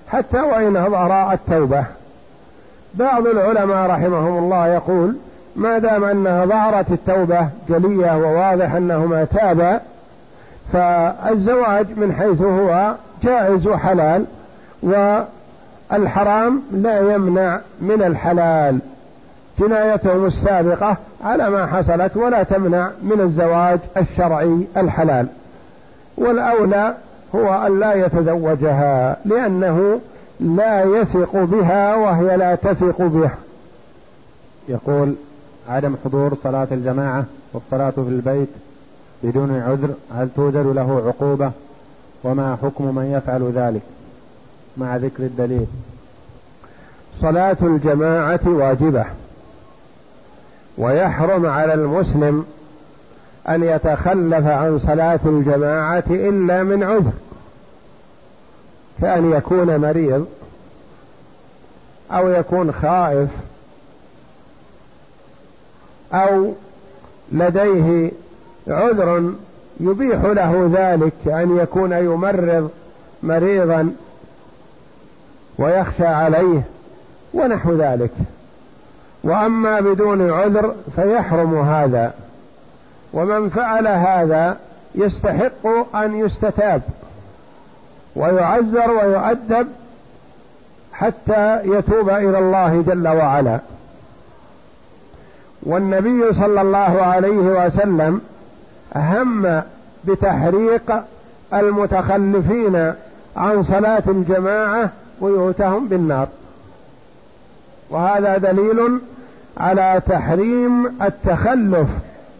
حتى 0.08 0.40
وإن 0.40 0.76
أظهر 0.76 1.32
التوبة. 1.32 1.84
بعض 2.94 3.26
العلماء 3.26 3.90
رحمهم 3.90 4.38
الله 4.38 4.66
يقول 4.66 5.16
ما 5.56 5.78
دام 5.78 6.04
أنها 6.04 6.44
ظهرت 6.44 6.90
التوبة 6.90 7.48
جلية 7.68 8.16
وواضح 8.16 8.74
أنهما 8.74 9.24
تابا 9.24 9.80
فالزواج 10.72 11.86
من 11.96 12.12
حيث 12.12 12.42
هو 12.42 12.94
جائز 13.22 13.66
وحلال 13.66 14.24
والحرام 14.82 16.62
لا 16.72 17.14
يمنع 17.14 17.60
من 17.80 18.02
الحلال. 18.02 18.78
جنايتهم 19.58 20.26
السابقة 20.26 20.96
على 21.24 21.50
ما 21.50 21.66
حصلت 21.66 22.16
ولا 22.16 22.42
تمنع 22.42 22.90
من 23.02 23.20
الزواج 23.20 23.78
الشرعي 23.96 24.66
الحلال. 24.76 25.26
والأولى 26.16 26.94
هو 27.34 27.66
أن 27.66 27.80
لا 27.80 27.94
يتزوجها 28.06 29.16
لأنه 29.24 30.00
لا 30.40 30.84
يثق 30.84 31.36
بها 31.36 31.96
وهي 31.96 32.36
لا 32.36 32.54
تثق 32.54 33.02
به 33.02 33.30
يقول 34.68 35.14
عدم 35.68 35.94
حضور 36.04 36.36
صلاة 36.42 36.68
الجماعة 36.72 37.24
والصلاة 37.52 37.90
في 37.90 38.00
البيت 38.00 38.48
بدون 39.22 39.60
عذر 39.60 39.90
هل 40.14 40.28
توجد 40.36 40.66
له 40.66 41.02
عقوبة؟ 41.06 41.50
وما 42.24 42.56
حكم 42.62 42.94
من 42.94 43.04
يفعل 43.04 43.52
ذلك؟ 43.54 43.82
مع 44.76 44.96
ذكر 44.96 45.22
الدليل. 45.22 45.66
صلاة 47.20 47.56
الجماعة 47.62 48.40
واجبة. 48.46 49.04
ويحرم 50.78 51.46
على 51.46 51.74
المسلم 51.74 52.46
أن 53.48 53.62
يتخلف 53.62 54.46
عن 54.46 54.78
صلاة 54.78 55.20
الجماعة 55.26 56.04
إلا 56.10 56.62
من 56.62 56.82
عذر. 56.82 57.12
كأن 59.00 59.32
يكون 59.32 59.76
مريض 59.76 60.26
أو 62.12 62.28
يكون 62.28 62.72
خائف 62.72 63.28
أو 66.12 66.52
لديه 67.32 68.10
عذر 68.68 69.32
يبيح 69.80 70.22
له 70.24 70.70
ذلك 70.74 71.32
أن 71.32 71.58
يكون 71.58 71.92
يمرض 71.92 72.70
مريضا 73.22 73.92
ويخشى 75.58 76.06
عليه 76.06 76.62
ونحو 77.34 77.72
ذلك. 77.74 78.10
وأما 79.24 79.80
بدون 79.80 80.30
عذر 80.30 80.74
فيحرم 80.96 81.58
هذا 81.58 82.14
ومن 83.12 83.48
فعل 83.50 83.86
هذا 83.86 84.56
يستحق 84.94 85.94
أن 85.96 86.18
يستتاب. 86.18 86.82
ويعذر 88.16 88.90
ويؤدب 88.90 89.66
حتى 90.92 91.60
يتوب 91.64 92.10
إلى 92.10 92.38
الله 92.38 92.84
جل 92.86 93.08
وعلا. 93.08 93.58
والنبي 95.62 96.32
صلى 96.32 96.60
الله 96.60 97.02
عليه 97.02 97.66
وسلم 97.66 98.20
هم 98.96 99.62
بتحريق 100.04 101.02
المتخلفين 101.54 102.92
عن 103.36 103.62
صلاة 103.62 104.02
الجماعة 104.08 104.90
بيوتهم 105.22 105.88
بالنار. 105.88 106.28
وهذا 107.90 108.36
دليل 108.38 109.00
على 109.58 110.02
تحريم 110.08 110.86
التخلف 111.02 111.88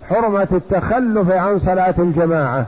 حرمة 0.09 0.49
التخلف 0.53 1.31
عن 1.31 1.61
صلاة 1.61 1.95
الجماعة. 1.99 2.67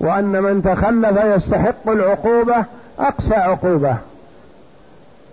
وأن 0.00 0.42
من 0.42 0.62
تخلف 0.62 1.24
يستحق 1.24 1.88
العقوبة 1.88 2.64
أقسى 2.98 3.34
عقوبة. 3.34 3.96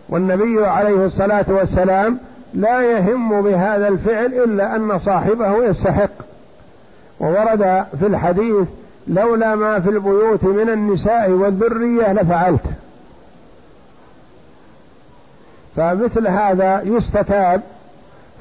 والنبي 0.10 0.65
عليه 0.65 1.06
الصلاة 1.06 1.45
والسلام 1.47 2.17
لا 2.54 2.82
يهم 2.82 3.41
بهذا 3.41 3.88
الفعل 3.88 4.26
إلا 4.26 4.76
أن 4.76 5.00
صاحبه 5.00 5.63
يستحق. 5.63 6.12
وورد 7.19 7.86
في 8.00 8.08
الحديث 8.08 8.67
لولا 9.08 9.56
ما 9.56 9.80
في 9.80 9.89
البيوت 9.89 10.43
من 10.43 10.69
النساء 10.69 11.30
والذرية 11.30 12.13
لفعلت. 12.13 12.65
فمثل 15.76 16.28
هذا 16.28 16.82
يستتاب 16.86 17.62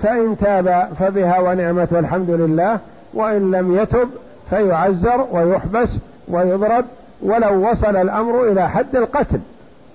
فإن 0.02 0.36
تاب 0.40 0.88
فبها 0.98 1.38
ونعمت 1.38 1.92
والحمد 1.92 2.30
لله 2.30 2.78
وإن 3.14 3.50
لم 3.50 3.76
يتب 3.76 4.08
فيعزر 4.50 5.26
ويحبس 5.32 5.88
ويضرب 6.30 6.84
ولو 7.22 7.70
وصل 7.70 7.96
الأمر 7.96 8.44
إلى 8.44 8.70
حد 8.70 8.96
القتل 8.96 9.40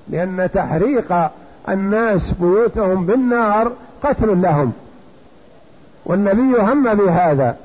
لأن 0.10 0.50
تحريق 0.54 1.30
الناس 1.70 2.32
بيوتهم 2.40 3.06
بالنار 3.06 3.72
قتل 4.04 4.42
لهم. 4.42 4.74
والنبي 6.06 6.62
هم 6.62 6.94
بهذا. 6.94 7.56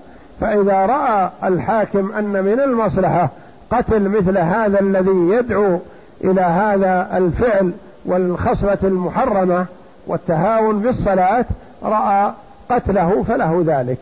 فإذا 0.41 0.87
رأى 0.87 1.31
الحاكم 1.45 2.13
أن 2.13 2.45
من 2.45 2.61
المصلحة 2.61 3.29
قتل 3.71 4.09
مثل 4.09 4.39
هذا 4.39 4.81
الذي 4.81 5.29
يدعو 5.31 5.79
إلى 6.25 6.41
هذا 6.41 7.09
الفعل 7.17 7.73
والخصلة 8.05 8.79
المحرمة 8.85 9.67
والتهاون 10.07 10.79
بالصلاة 10.79 11.45
رأى 11.83 12.33
قتله 12.71 13.25
فله 13.29 13.65
ذلك 13.67 13.99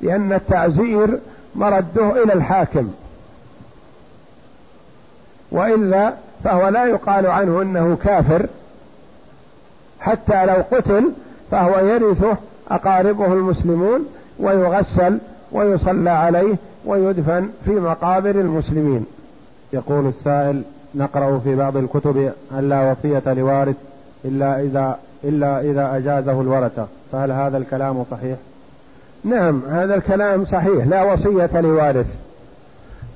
لأن 0.00 0.32
التعزير 0.32 1.18
مرده 1.54 2.22
إلى 2.22 2.32
الحاكم. 2.32 2.90
وإلا 5.54 6.12
فهو 6.44 6.68
لا 6.68 6.84
يقال 6.86 7.26
عنه 7.26 7.62
أنه 7.62 7.96
كافر. 8.04 8.46
حتى 10.00 10.46
لو 10.46 10.62
قتل 10.72 11.12
فهو 11.50 11.78
يرثه 11.78 12.36
أقاربه 12.70 13.32
المسلمون 13.32 14.06
ويغسل 14.38 15.18
ويصلى 15.52 16.10
عليه 16.10 16.56
ويدفن 16.84 17.48
في 17.64 17.70
مقابر 17.70 18.30
المسلمين. 18.30 19.06
يقول 19.72 20.06
السائل 20.06 20.62
نقرأ 20.94 21.38
في 21.38 21.54
بعض 21.54 21.76
الكتب 21.76 22.32
أن 22.52 22.68
لا 22.68 22.90
وصية 22.90 23.32
لوارث 23.32 23.76
إلا 24.24 24.60
إذا 24.60 24.98
إلا 25.24 25.60
إذا 25.60 25.96
أجازه 25.96 26.40
الورثة 26.40 26.86
فهل 27.12 27.32
هذا 27.32 27.58
الكلام 27.58 28.04
صحيح؟ 28.10 28.36
نعم 29.24 29.62
هذا 29.70 29.94
الكلام 29.94 30.44
صحيح 30.44 30.86
لا 30.86 31.02
وصية 31.02 31.60
لوارث. 31.60 32.06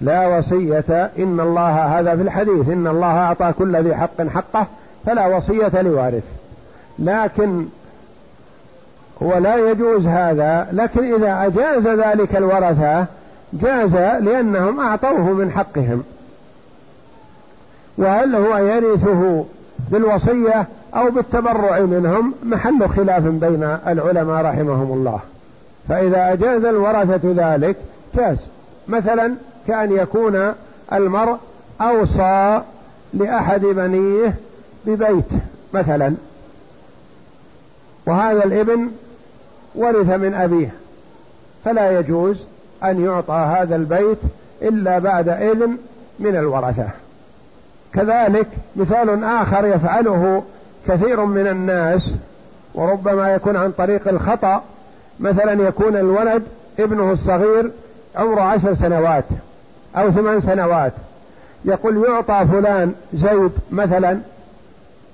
لا 0.00 0.38
وصية 0.38 1.10
إن 1.18 1.40
الله 1.40 1.98
هذا 1.98 2.16
في 2.16 2.22
الحديث 2.22 2.68
إن 2.68 2.86
الله 2.86 3.18
أعطى 3.18 3.52
كل 3.58 3.76
ذي 3.76 3.94
حق 3.94 4.22
حقه 4.22 4.66
فلا 5.06 5.26
وصية 5.26 5.82
لوارث. 5.82 6.24
لكن 6.98 7.64
هو 9.22 9.38
لا 9.38 9.70
يجوز 9.70 10.06
هذا 10.06 10.68
لكن 10.72 11.14
إذا 11.14 11.46
أجاز 11.46 11.86
ذلك 11.86 12.36
الورثة 12.36 13.06
جاز 13.52 13.92
لأنهم 14.22 14.80
أعطوه 14.80 15.32
من 15.32 15.50
حقهم. 15.50 16.04
وهل 17.98 18.34
هو 18.34 18.56
يرثه 18.56 19.44
بالوصية 19.90 20.66
أو 20.96 21.10
بالتبرع 21.10 21.80
منهم؟ 21.80 22.34
محل 22.44 22.88
خلاف 22.88 23.22
بين 23.22 23.76
العلماء 23.86 24.44
رحمهم 24.44 24.92
الله. 24.92 25.20
فإذا 25.88 26.32
أجاز 26.32 26.64
الورثة 26.64 27.20
ذلك 27.24 27.76
جاز. 28.16 28.36
مثلا 28.88 29.34
كأن 29.68 29.92
يكون 29.92 30.52
المرء 30.92 31.36
أوصى 31.80 32.62
لأحد 33.14 33.60
بنيه 33.60 34.34
ببيت 34.86 35.24
مثلا. 35.74 36.14
وهذا 38.06 38.44
الابن 38.44 38.90
ورث 39.74 40.08
من 40.10 40.34
أبيه. 40.34 40.72
فلا 41.64 41.98
يجوز 41.98 42.36
أن 42.84 43.04
يعطى 43.04 43.34
هذا 43.34 43.76
البيت 43.76 44.18
إلا 44.62 44.98
بعد 44.98 45.28
إذن 45.28 45.76
من 46.18 46.36
الورثة. 46.36 46.88
كذلك 47.94 48.46
مثال 48.76 49.24
آخر 49.24 49.66
يفعله 49.66 50.42
كثير 50.88 51.24
من 51.24 51.46
الناس 51.46 52.10
وربما 52.74 53.34
يكون 53.34 53.56
عن 53.56 53.72
طريق 53.72 54.08
الخطأ 54.08 54.62
مثلا 55.20 55.68
يكون 55.68 55.96
الولد 55.96 56.42
ابنه 56.78 57.12
الصغير 57.12 57.70
عمره 58.16 58.40
عشر 58.40 58.74
سنوات. 58.74 59.24
أو 59.96 60.10
ثمان 60.10 60.40
سنوات. 60.40 60.92
يقول 61.64 62.04
يعطى 62.04 62.46
فلان 62.52 62.94
زيد 63.14 63.52
مثلا 63.70 64.20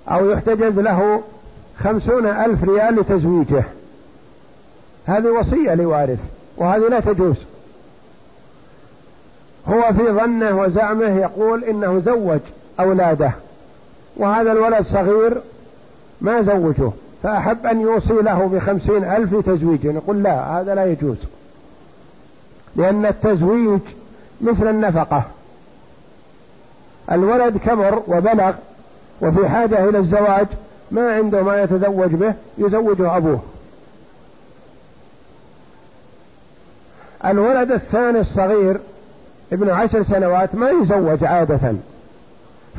أو 0.09 0.31
يحتجز 0.31 0.79
له 0.79 1.23
خمسون 1.79 2.27
ألف 2.27 2.65
ريال 2.65 2.97
لتزويجه. 2.97 3.65
هذه 5.07 5.27
وصية 5.27 5.75
لوارث 5.75 6.19
وهذه 6.57 6.89
لا 6.89 7.01
تجوز. 7.01 7.37
هو 9.69 9.93
في 9.93 10.13
ظنه 10.13 10.61
وزعمه 10.61 11.21
يقول 11.21 11.65
إنه 11.65 11.99
زوج 11.99 12.41
أولاده 12.81 13.33
وهذا 14.17 14.53
الولد 14.53 14.87
صغير 14.87 15.41
ما 16.21 16.43
زوجه 16.43 16.91
فأحب 17.23 17.67
أن 17.67 17.81
يوصي 17.81 18.15
له 18.15 18.47
بخمسين 18.47 19.05
ألف 19.05 19.33
لتزويجه. 19.33 19.93
نقول 19.93 20.23
لا 20.23 20.61
هذا 20.61 20.75
لا 20.75 20.85
يجوز 20.85 21.17
لأن 22.77 23.07
التزويج 23.07 23.81
مثل 24.41 24.69
النفقة. 24.69 25.23
الولد 27.13 27.59
كبر 27.59 28.03
وبلغ 28.07 28.53
وفي 29.21 29.49
حاجة 29.49 29.89
إلى 29.89 29.99
الزواج 29.99 30.47
ما 30.91 31.13
عنده 31.13 31.43
ما 31.43 31.63
يتزوج 31.63 32.15
به 32.15 32.35
يزوجه 32.59 33.17
أبوه. 33.17 33.41
الولد 37.25 37.73
الثاني 37.73 38.21
الصغير 38.21 38.81
ابن 39.53 39.71
عشر 39.71 40.05
سنوات 40.05 40.55
ما 40.55 40.71
يزوج 40.71 41.25
عادة. 41.25 41.75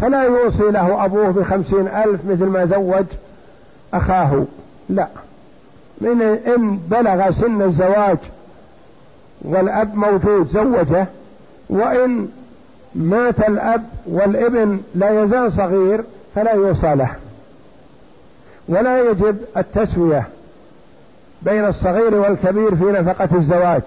فلا 0.01 0.23
يوصي 0.23 0.71
له 0.71 1.05
أبوه 1.05 1.31
بخمسين 1.31 1.87
ألف 1.87 2.25
مثل 2.25 2.45
ما 2.45 2.65
زوج 2.65 3.05
أخاه. 3.93 4.43
لا. 4.89 5.07
من 6.01 6.21
إن 6.21 6.77
بلغ 6.77 7.31
سن 7.31 7.61
الزواج 7.61 8.17
والأب 9.41 9.95
موجود 9.95 10.47
زوجه 10.47 11.07
وإن 11.69 12.27
مات 12.95 13.39
الأب 13.39 13.83
والابن 14.05 14.79
لا 14.95 15.23
يزال 15.23 15.53
صغير 15.53 16.03
فلا 16.35 16.53
يوصى 16.53 16.95
له. 16.95 17.11
ولا 18.67 18.99
يجب 18.99 19.37
التسوية 19.57 20.27
بين 21.41 21.65
الصغير 21.65 22.15
والكبير 22.15 22.75
في 22.75 22.83
نفقة 22.83 23.29
الزواج. 23.35 23.81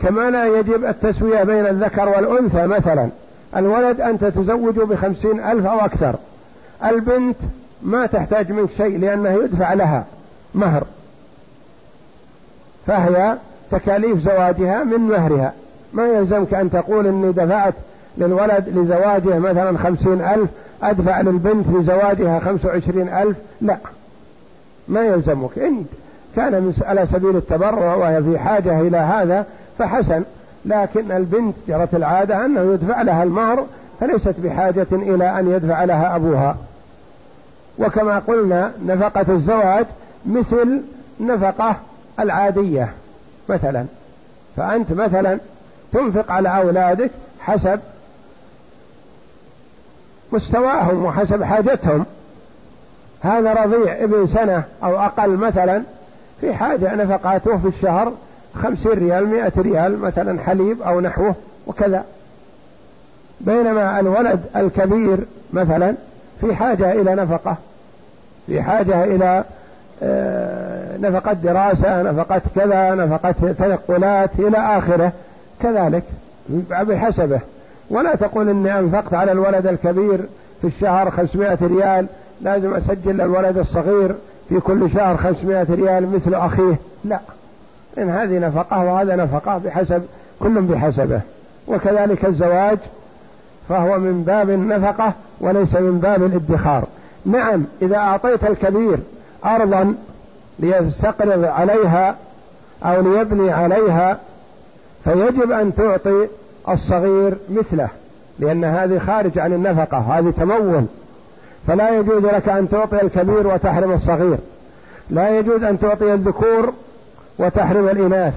كما 0.00 0.30
لا 0.30 0.44
يجب 0.44 0.84
التسوية 0.84 1.42
بين 1.42 1.66
الذكر 1.66 2.08
والأنثى 2.08 2.66
مثلا. 2.66 3.08
الولد 3.56 4.00
أنت 4.00 4.24
تزوجه 4.24 4.84
بخمسين 4.84 5.40
ألف 5.40 5.66
أو 5.66 5.80
أكثر. 5.80 6.14
البنت 6.84 7.36
ما 7.82 8.06
تحتاج 8.06 8.52
منك 8.52 8.70
شيء 8.76 8.98
لأنه 8.98 9.30
يدفع 9.30 9.72
لها 9.72 10.04
مهر. 10.54 10.84
فهي 12.86 13.36
تكاليف 13.70 14.18
زواجها 14.18 14.84
من 14.84 15.00
مهرها. 15.00 15.52
ما 15.96 16.06
يلزمك 16.06 16.54
أن 16.54 16.70
تقول 16.70 17.06
إني 17.06 17.32
دفعت 17.32 17.74
للولد 18.18 18.68
لزواجه 18.68 19.38
مثلا 19.38 19.78
خمسين 19.78 20.20
ألف 20.20 20.48
أدفع 20.82 21.20
للبنت 21.20 21.66
لزواجها 21.68 22.38
خمسة 22.38 22.68
وعشرين 22.68 23.08
ألف؟ 23.08 23.36
لا. 23.60 23.76
ما 24.88 25.06
يلزمك. 25.06 25.58
إن 25.58 25.84
كان 26.36 26.72
على 26.82 27.06
سبيل 27.12 27.36
التبرع 27.36 27.94
وهي 27.94 28.22
في 28.22 28.38
حاجة 28.38 28.80
إلى 28.80 28.96
هذا 28.96 29.46
فحسن. 29.78 30.22
لكن 30.64 31.12
البنت 31.12 31.54
جرت 31.68 31.94
العادة 31.94 32.46
أنه 32.46 32.72
يدفع 32.72 33.02
لها 33.02 33.22
المهر 33.22 33.66
فليست 34.00 34.34
بحاجة 34.38 34.86
إلى 34.92 35.38
أن 35.38 35.50
يدفع 35.50 35.84
لها 35.84 36.16
أبوها. 36.16 36.56
وكما 37.78 38.18
قلنا 38.18 38.72
نفقة 38.86 39.26
الزواج 39.28 39.86
مثل 40.26 40.82
نفقة 41.20 41.76
العادية 42.20 42.88
مثلا. 43.48 43.84
فأنت 44.56 44.92
مثلا 44.92 45.38
تنفق 45.92 46.32
على 46.32 46.48
أولادك 46.48 47.10
حسب 47.40 47.80
مستواهم 50.32 51.04
وحسب 51.04 51.42
حاجتهم. 51.42 52.04
هذا 53.20 53.52
رضيع 53.52 54.04
ابن 54.04 54.26
سنة 54.26 54.64
أو 54.84 54.98
أقل 54.98 55.30
مثلا 55.30 55.82
في 56.40 56.54
حاجة 56.54 56.94
نفقاته 56.94 57.58
في 57.58 57.68
الشهر 57.68 58.12
خمسين 58.62 58.92
ريال 58.92 59.26
مئة 59.26 59.52
ريال 59.58 59.98
مثلا 59.98 60.40
حليب 60.42 60.82
أو 60.82 61.00
نحوه 61.00 61.34
وكذا. 61.66 62.04
بينما 63.40 64.00
الولد 64.00 64.40
الكبير 64.56 65.18
مثلا 65.52 65.94
في 66.40 66.54
حاجة 66.54 66.92
إلى 66.92 67.14
نفقة 67.14 67.56
في 68.46 68.62
حاجة 68.62 69.04
إلى 69.04 69.44
آه، 70.02 70.96
نفقة 70.98 71.32
دراسة 71.32 72.02
نفقة 72.02 72.40
كذا 72.54 72.94
نفقة 72.94 73.52
تنقلات 73.58 74.30
إلى 74.38 74.58
آخره. 74.58 75.12
كذلك 75.62 76.02
بحسبه. 76.70 77.40
ولا 77.90 78.14
تقول 78.14 78.48
إني 78.48 78.78
أنفقت 78.78 79.14
على 79.14 79.32
الولد 79.32 79.66
الكبير 79.66 80.20
في 80.60 80.66
الشهر 80.66 81.10
خمسمائة 81.10 81.58
ريال 81.62 82.06
لازم 82.40 82.74
أسجل 82.74 83.20
الولد 83.20 83.58
الصغير 83.58 84.14
في 84.48 84.60
كل 84.60 84.90
شهر 84.90 85.16
خمسمائة 85.16 85.66
ريال 85.70 86.12
مثل 86.12 86.34
أخيه. 86.34 86.76
لا. 87.04 87.20
إن 87.98 88.10
هذه 88.10 88.38
نفقة 88.38 88.84
وهذا 88.84 89.16
نفقة 89.16 89.58
بحسب 89.58 90.02
كل 90.40 90.60
بحسبه. 90.60 91.20
وكذلك 91.68 92.24
الزواج 92.24 92.78
فهو 93.68 93.98
من 93.98 94.22
باب 94.22 94.50
النفقة 94.50 95.12
وليس 95.40 95.74
من 95.74 95.98
باب 95.98 96.22
الادخار. 96.22 96.84
نعم 97.26 97.64
إذا 97.82 97.96
أعطيت 97.96 98.44
الكبير 98.44 98.98
أرضا 99.44 99.94
ليستقرض 100.58 101.44
عليها 101.44 102.16
أو 102.84 103.00
ليبني 103.00 103.52
عليها 103.52 104.18
فيجب 105.06 105.52
أن 105.52 105.74
تعطي 105.74 106.28
الصغير 106.68 107.36
مثله 107.50 107.88
لأن 108.38 108.64
هذه 108.64 108.98
خارج 108.98 109.38
عن 109.38 109.52
النفقة 109.52 109.98
هذه 109.98 110.32
تمول. 110.38 110.84
فلا 111.66 111.90
يجوز 111.90 112.24
لك 112.24 112.48
أن 112.48 112.68
تعطي 112.68 113.02
الكبير 113.02 113.46
وتحرم 113.46 113.92
الصغير. 113.92 114.38
لا 115.10 115.38
يجوز 115.38 115.62
أن 115.62 115.78
تعطي 115.78 116.14
الذكور 116.14 116.72
وتحرم 117.38 117.88
الإناث 117.88 118.34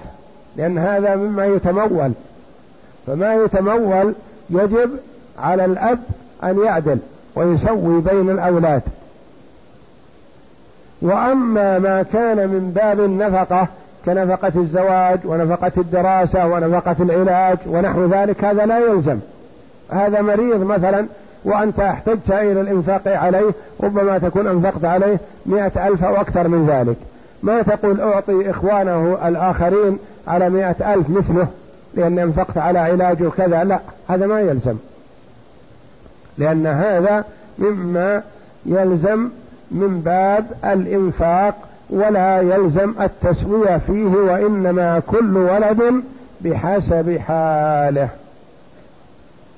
لأن 0.55 0.77
هذا 0.77 1.15
مما 1.15 1.45
يتمول. 1.45 2.11
فما 3.07 3.35
يتمول 3.35 4.13
يجب 4.49 4.89
على 5.39 5.65
الأب 5.65 5.99
أن 6.43 6.63
يعدل 6.63 6.99
ويسوي 7.35 8.01
بين 8.01 8.29
الأولاد. 8.29 8.81
وأما 11.01 11.79
ما 11.79 12.03
كان 12.13 12.37
من 12.37 12.71
باب 12.75 12.99
النفقة 12.99 13.67
كنفقة 14.05 14.51
الزواج 14.55 15.19
ونفقة 15.25 15.71
الدراسة 15.77 16.47
ونفقة 16.47 16.95
العلاج 16.99 17.57
ونحو 17.67 18.05
ذلك 18.05 18.43
هذا 18.43 18.65
لا 18.65 18.79
يلزم. 18.79 19.19
هذا 19.89 20.21
مريض 20.21 20.63
مثلا 20.63 21.05
وأنت 21.45 21.79
احتجت 21.79 22.29
إلى 22.29 22.61
الإنفاق 22.61 23.01
عليه 23.05 23.51
ربما 23.83 24.17
تكون 24.17 24.47
أنفقت 24.47 24.85
عليه 24.85 25.17
مئة 25.45 25.87
ألف 25.87 26.03
أو 26.03 26.15
أكثر 26.15 26.47
من 26.47 26.67
ذلك. 26.67 26.97
ما 27.43 27.61
تقول 27.61 28.01
أعطي 28.01 28.49
إخوانه 28.49 29.17
الآخرين 29.25 29.99
على 30.27 30.49
مئة 30.49 30.93
ألف 30.93 31.09
مثله 31.09 31.47
لأن 31.93 32.19
أنفقت 32.19 32.57
على 32.57 32.79
علاجه 32.79 33.29
كذا 33.37 33.63
لا 33.63 33.79
هذا 34.07 34.27
ما 34.27 34.41
يلزم. 34.41 34.75
لأن 36.37 36.67
هذا 36.67 37.25
مما 37.59 38.23
يلزم 38.65 39.29
من 39.71 40.01
باب 40.01 40.45
الإنفاق 40.65 41.55
ولا 41.89 42.41
يلزم 42.41 42.93
التسوية 43.01 43.77
فيه 43.77 44.05
وإنما 44.05 45.01
كل 45.07 45.37
ولد 45.37 46.03
بحسب 46.41 47.17
حاله. 47.17 48.09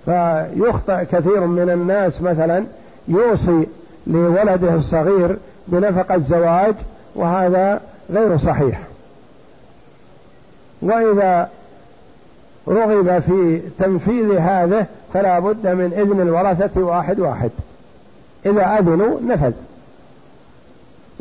فيخطئ 0.06 1.06
كثير 1.06 1.40
من 1.40 1.70
الناس 1.70 2.22
مثلا 2.22 2.66
يوصي 3.08 3.68
لولده 4.08 4.76
الصغير 4.76 5.38
بنفقة 5.68 6.18
زواج 6.18 6.76
وهذا 7.16 7.82
غير 8.10 8.38
صحيح. 8.38 8.80
وإذا 10.82 11.50
رغب 12.68 13.20
في 13.20 13.62
تنفيذ 13.80 14.38
هذا 14.38 14.86
فلا 15.14 15.40
بد 15.40 15.68
من 15.68 15.94
إذن 15.98 16.22
الورثة 16.22 16.82
واحد 16.82 17.20
واحد. 17.20 17.52
إذا 18.46 18.80
أذنوا 18.80 19.20
نفذ. 19.28 19.54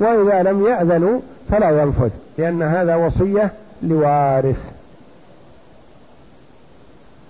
وإذا 0.01 0.43
لم 0.43 0.67
يأذنوا 0.67 1.21
فلا 1.51 1.83
ينفذ 1.83 2.11
لأن 2.39 2.63
هذا 2.63 2.97
وصية 2.97 3.53
لوارث. 3.83 4.59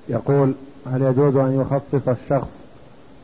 يقول 0.08 0.54
هل 0.92 1.02
يجوز 1.02 1.36
أن 1.36 1.60
يخصص 1.60 2.08
الشخص 2.08 2.50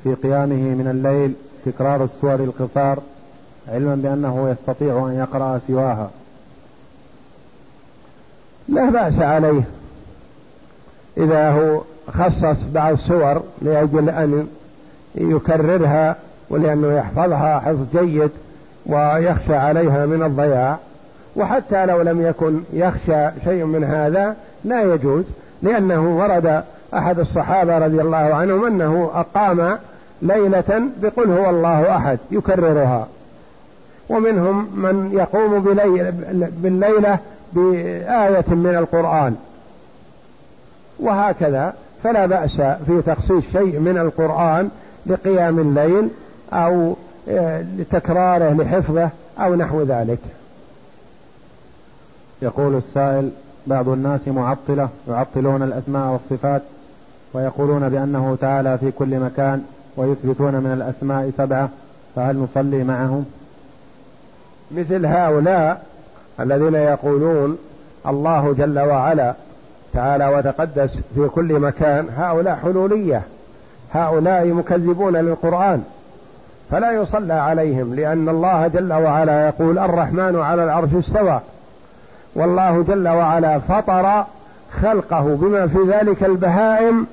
في 0.04 0.14
قيامه 0.14 0.74
من 0.74 0.88
الليل 0.90 1.34
تكرار 1.66 2.04
السور 2.04 2.34
القصار 2.34 2.98
علما 3.68 3.94
بأنه 3.94 4.50
يستطيع 4.50 5.06
أن 5.06 5.14
يقرأ 5.14 5.60
سواها؟ 5.66 6.10
لا 8.68 8.90
بأس 8.90 9.18
عليه. 9.18 9.62
إذا 11.16 11.50
هو 11.50 11.80
خصص 12.08 12.62
بعض 12.74 12.92
السور 12.92 13.42
لأجل 13.62 14.10
أن 14.10 14.46
يكررها 15.14 16.16
ولأنه 16.50 16.92
يحفظها 16.92 17.58
حفظ 17.60 17.98
جيد 17.98 18.30
ويخشى 18.86 19.54
عليها 19.54 20.06
من 20.06 20.22
الضياع. 20.22 20.78
وحتى 21.36 21.86
لو 21.86 22.02
لم 22.02 22.26
يكن 22.26 22.60
يخشى 22.72 23.30
شيء 23.44 23.64
من 23.64 23.84
هذا 23.84 24.36
لا 24.64 24.82
يجوز 24.82 25.24
لأنه 25.62 26.18
ورد 26.18 26.62
أحد 26.94 27.18
الصحابة 27.18 27.78
رضي 27.78 28.00
الله 28.00 28.16
عنهم 28.16 28.64
أنه 28.66 29.10
أقام 29.14 29.78
ليلة 30.22 30.82
بقل 31.02 31.30
هو 31.30 31.50
الله 31.50 31.96
أحد 31.96 32.18
يكررها. 32.30 33.06
ومنهم 34.08 34.68
من 34.74 35.10
يقوم 35.12 35.60
بالليلة 36.62 37.18
بآية 37.52 38.44
من 38.48 38.76
القرآن. 38.78 39.36
وهكذا 41.00 41.74
فلا 42.04 42.26
بأس 42.26 42.56
في 42.86 43.02
تخصيص 43.06 43.44
شيء 43.52 43.78
من 43.78 43.98
القرآن 43.98 44.68
لقيام 45.06 45.58
الليل 45.58 46.08
أو 46.52 46.96
لتكراره 47.78 48.54
لحفظه 48.54 49.10
أو 49.38 49.54
نحو 49.54 49.82
ذلك. 49.82 50.18
يقول 52.42 52.76
السائل 52.76 53.30
بعض 53.66 53.88
الناس 53.88 54.20
معطلة 54.26 54.88
يعطلون 55.08 55.62
الأسماء 55.62 56.12
والصفات 56.12 56.62
ويقولون 57.34 57.88
بأنه 57.88 58.36
تعالى 58.40 58.78
في 58.78 58.90
كل 58.90 59.20
مكان 59.20 59.64
ويثبتون 59.96 60.54
من 60.54 60.72
الأسماء 60.72 61.32
سبعة 61.38 61.68
فهل 62.16 62.36
نصلي 62.36 62.84
معهم؟ 62.84 63.24
مثل 64.70 65.06
هؤلاء 65.06 65.86
الذين 66.40 66.74
يقولون 66.74 67.58
الله 68.06 68.54
جل 68.58 68.78
وعلا 68.78 69.34
تعالى 69.92 70.26
وتقدس 70.28 70.90
في 71.14 71.28
كل 71.28 71.58
مكان 71.60 72.08
هؤلاء 72.16 72.56
حلولية 72.56 73.22
هؤلاء 73.92 74.46
مكذبون 74.46 75.16
للقرآن. 75.16 75.84
فلا 76.70 76.92
يصلى 76.92 77.34
عليهم 77.34 77.94
لأن 77.94 78.28
الله 78.28 78.66
جل 78.66 78.92
وعلا 78.92 79.46
يقول 79.46 79.78
الرحمن 79.78 80.40
على 80.40 80.64
العرش 80.64 80.88
استوى. 80.98 81.40
والله 82.34 82.84
جل 82.88 83.08
وعلا 83.08 83.58
فطر 83.58 84.24
خلقه 84.82 85.36
بما 85.36 85.66
في 85.66 85.78
ذلك 85.88 86.24
البهائم 86.24 87.06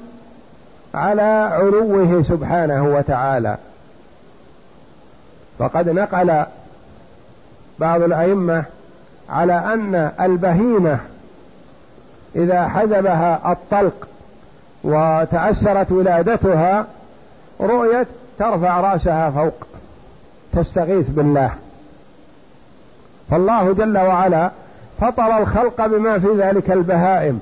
على 0.94 1.50
علوه 1.52 2.24
سبحانه 2.24 2.84
وتعالى. 2.84 3.58
فقد 5.60 5.90
نقل 5.90 6.44
بعض 7.80 8.02
الأئمة 8.02 8.64
على 9.30 9.54
أن 9.54 10.12
البهيمة 10.22 11.00
إذا 12.36 12.68
حجبها 12.68 13.52
الطلق 13.52 14.08
وتأثرت 14.84 15.92
ولادتها 15.92 16.86
رؤيت 17.62 18.08
ترفع 18.40 18.80
رأسها 18.80 19.30
فوق 19.30 19.54
تستغيث 20.54 21.10
بالله. 21.10 21.52
فالله 23.32 23.74
جل 23.74 23.98
وعلا 23.98 24.52
فطر 25.02 25.38
الخلق 25.38 25.86
بما 25.86 26.20
في 26.20 26.28
ذلك 26.38 26.72
البهائم 26.72 27.40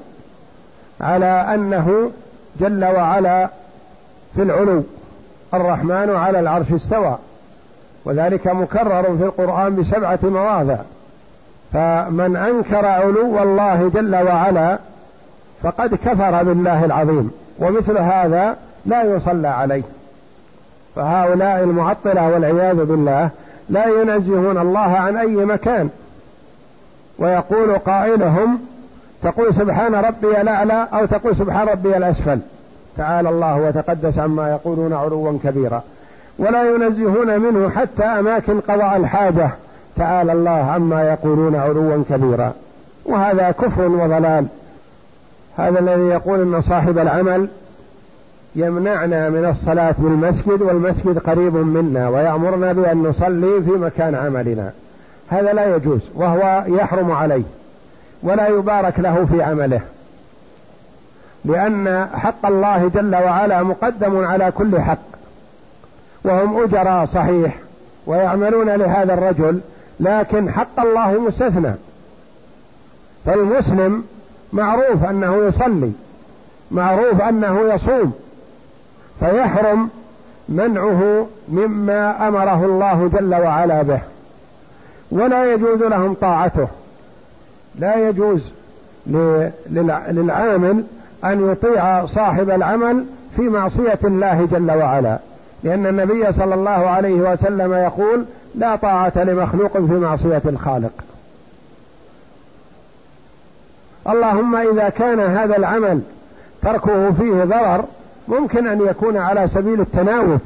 على 1.01 1.25
أنه 1.25 2.11
جل 2.59 2.85
وعلا 2.85 3.49
في 4.35 4.41
العلو 4.41 4.83
الرحمن 5.53 6.15
على 6.15 6.39
العرش 6.39 6.71
استوى 6.71 7.17
وذلك 8.05 8.47
مكرر 8.47 9.03
في 9.17 9.23
القرآن 9.23 9.75
بسبعة 9.75 10.19
مواضع. 10.23 10.77
فمن 11.73 12.35
أنكر 12.35 12.85
علو 12.85 13.43
الله 13.43 13.91
جل 13.93 14.15
وعلا 14.15 14.79
فقد 15.63 15.95
كفر 15.95 16.43
بالله 16.43 16.85
العظيم 16.85 17.31
ومثل 17.59 17.97
هذا 17.97 18.55
لا 18.85 19.03
يصلى 19.03 19.47
عليه. 19.47 19.83
فهؤلاء 20.95 21.63
المعطلة 21.63 22.29
والعياذ 22.29 22.85
بالله 22.85 23.29
لا 23.69 23.85
ينزهون 23.85 24.57
الله 24.57 24.79
عن 24.79 25.17
أي 25.17 25.35
مكان. 25.35 25.89
ويقول 27.19 27.77
قائلهم 27.77 28.59
تقول 29.23 29.55
سبحان 29.55 29.95
ربي 29.95 30.41
الأعلى 30.41 30.87
أو 30.93 31.05
تقول 31.05 31.35
سبحان 31.35 31.67
ربي 31.67 31.97
الأسفل. 31.97 32.39
تعالى 32.97 33.29
الله 33.29 33.55
وتقدس 33.55 34.17
عما 34.17 34.51
يقولون 34.51 34.93
علوا 34.93 35.37
كبيرا. 35.43 35.81
ولا 36.39 36.63
ينزهون 36.75 37.39
منه 37.39 37.69
حتى 37.69 38.03
أماكن 38.03 38.59
قضاء 38.59 38.97
الحاجة. 38.97 39.49
تعالى 39.95 40.31
الله 40.31 40.71
عما 40.71 41.03
يقولون 41.03 41.55
علوا 41.55 42.03
كبيرا. 42.09 42.53
وهذا 43.05 43.51
كفر 43.51 43.87
وضلال. 43.87 44.45
هذا 45.57 45.79
الذي 45.79 46.01
يقول 46.01 46.41
إن 46.41 46.61
صاحب 46.61 46.97
العمل 46.97 47.47
يمنعنا 48.55 49.29
من 49.29 49.45
الصلاة 49.45 49.95
بالمسجد 49.97 50.61
والمسجد 50.61 51.19
قريب 51.19 51.55
منا 51.55 52.09
ويأمرنا 52.09 52.73
بأن 52.73 53.03
نصلي 53.03 53.61
في 53.61 53.71
مكان 53.71 54.15
عملنا. 54.15 54.71
هذا 55.29 55.53
لا 55.53 55.75
يجوز 55.75 55.99
وهو 56.15 56.63
يحرم 56.67 57.11
عليه 57.11 57.43
ولا 58.23 58.47
يبارك 58.47 58.99
له 58.99 59.25
في 59.25 59.43
عمله. 59.43 59.81
لأن 61.45 62.07
حق 62.13 62.45
الله 62.45 62.91
جل 62.95 63.15
وعلا 63.15 63.63
مقدم 63.63 64.25
على 64.25 64.51
كل 64.51 64.79
حق 64.79 64.97
وهم 66.23 66.63
أجراء 66.63 67.05
صحيح 67.05 67.57
ويعملون 68.07 68.69
لهذا 68.69 69.13
الرجل 69.13 69.59
لكن 69.99 70.51
حق 70.51 70.79
الله 70.79 71.21
مستثنى. 71.21 71.73
فالمسلم 73.25 74.03
معروف 74.53 75.03
أنه 75.03 75.35
يصلي 75.47 75.91
معروف 76.71 77.21
أنه 77.21 77.73
يصوم 77.73 78.13
فيحرم 79.21 79.89
منعه 80.49 81.27
مما 81.49 82.27
أمره 82.27 82.65
الله 82.65 83.09
جل 83.13 83.35
وعلا 83.35 83.81
به. 83.81 83.99
ولا 85.11 85.53
يجوز 85.53 85.81
لهم 85.81 86.13
طاعته. 86.13 86.67
لا 87.79 88.09
يجوز 88.09 88.41
للعامل 90.09 90.83
أن 91.25 91.51
يطيع 91.51 92.05
صاحب 92.05 92.49
العمل 92.49 93.05
في 93.35 93.41
معصية 93.41 93.99
الله 94.03 94.47
جل 94.51 94.71
وعلا. 94.71 95.19
لأن 95.63 95.85
النبي 95.85 96.33
صلى 96.33 96.55
الله 96.55 96.69
عليه 96.69 97.31
وسلم 97.31 97.73
يقول 97.73 98.25
لا 98.55 98.75
طاعة 98.75 99.13
لمخلوق 99.15 99.71
في 99.73 99.93
معصية 99.93 100.41
الخالق. 100.45 100.91
اللهم 104.09 104.55
إذا 104.55 104.89
كان 104.89 105.19
هذا 105.19 105.57
العمل 105.57 106.01
تركه 106.61 107.11
فيه 107.11 107.43
ضرر 107.43 107.83
ممكن 108.27 108.67
أن 108.67 108.81
يكون 108.87 109.17
على 109.17 109.47
سبيل 109.47 109.81
التناوب 109.81 110.39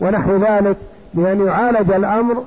ونحو 0.00 0.36
ذلك 0.36 0.76
بأن 1.14 1.46
يعالج 1.46 1.92
الأمر 1.92 2.44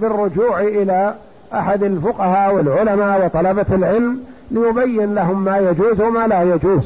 بالرجوع 0.00 0.60
إلى 0.60 1.14
أحد 1.54 1.82
الفقهاء 1.82 2.54
والعلماء 2.54 3.24
وطلبة 3.24 3.66
العلم 3.72 4.20
ليبين 4.50 5.14
لهم 5.14 5.44
ما 5.44 5.58
يجوز 5.58 6.00
وما 6.00 6.26
لا 6.26 6.42
يجوز. 6.42 6.84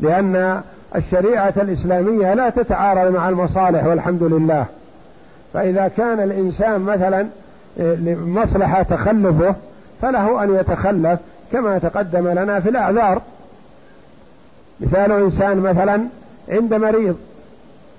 لأن 0.00 0.60
الشريعة 0.96 1.54
الإسلامية 1.56 2.34
لا 2.34 2.50
تتعارض 2.50 3.14
مع 3.14 3.28
المصالح 3.28 3.84
والحمد 3.84 4.22
لله. 4.22 4.64
فإذا 5.54 5.90
كان 5.96 6.20
الإنسان 6.20 6.80
مثلا 6.80 7.26
لمصلحة 7.76 8.82
تخلفه 8.82 9.54
فله 10.02 10.44
أن 10.44 10.54
يتخلف 10.54 11.18
كما 11.52 11.78
تقدم 11.78 12.28
لنا 12.28 12.60
في 12.60 12.68
الأعذار. 12.68 13.22
مثال 14.82 15.12
إنسان 15.12 15.60
مثلا 15.60 16.02
عند 16.48 16.74
مريض 16.74 17.16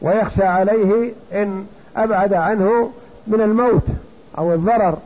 ويخشى 0.01 0.43
عليه 0.43 1.11
إن 1.33 1.65
أبعد 1.97 2.33
عنه 2.33 2.91
من 3.27 3.41
الموت 3.41 3.83
أو 4.37 4.53
الضرر 4.53 4.97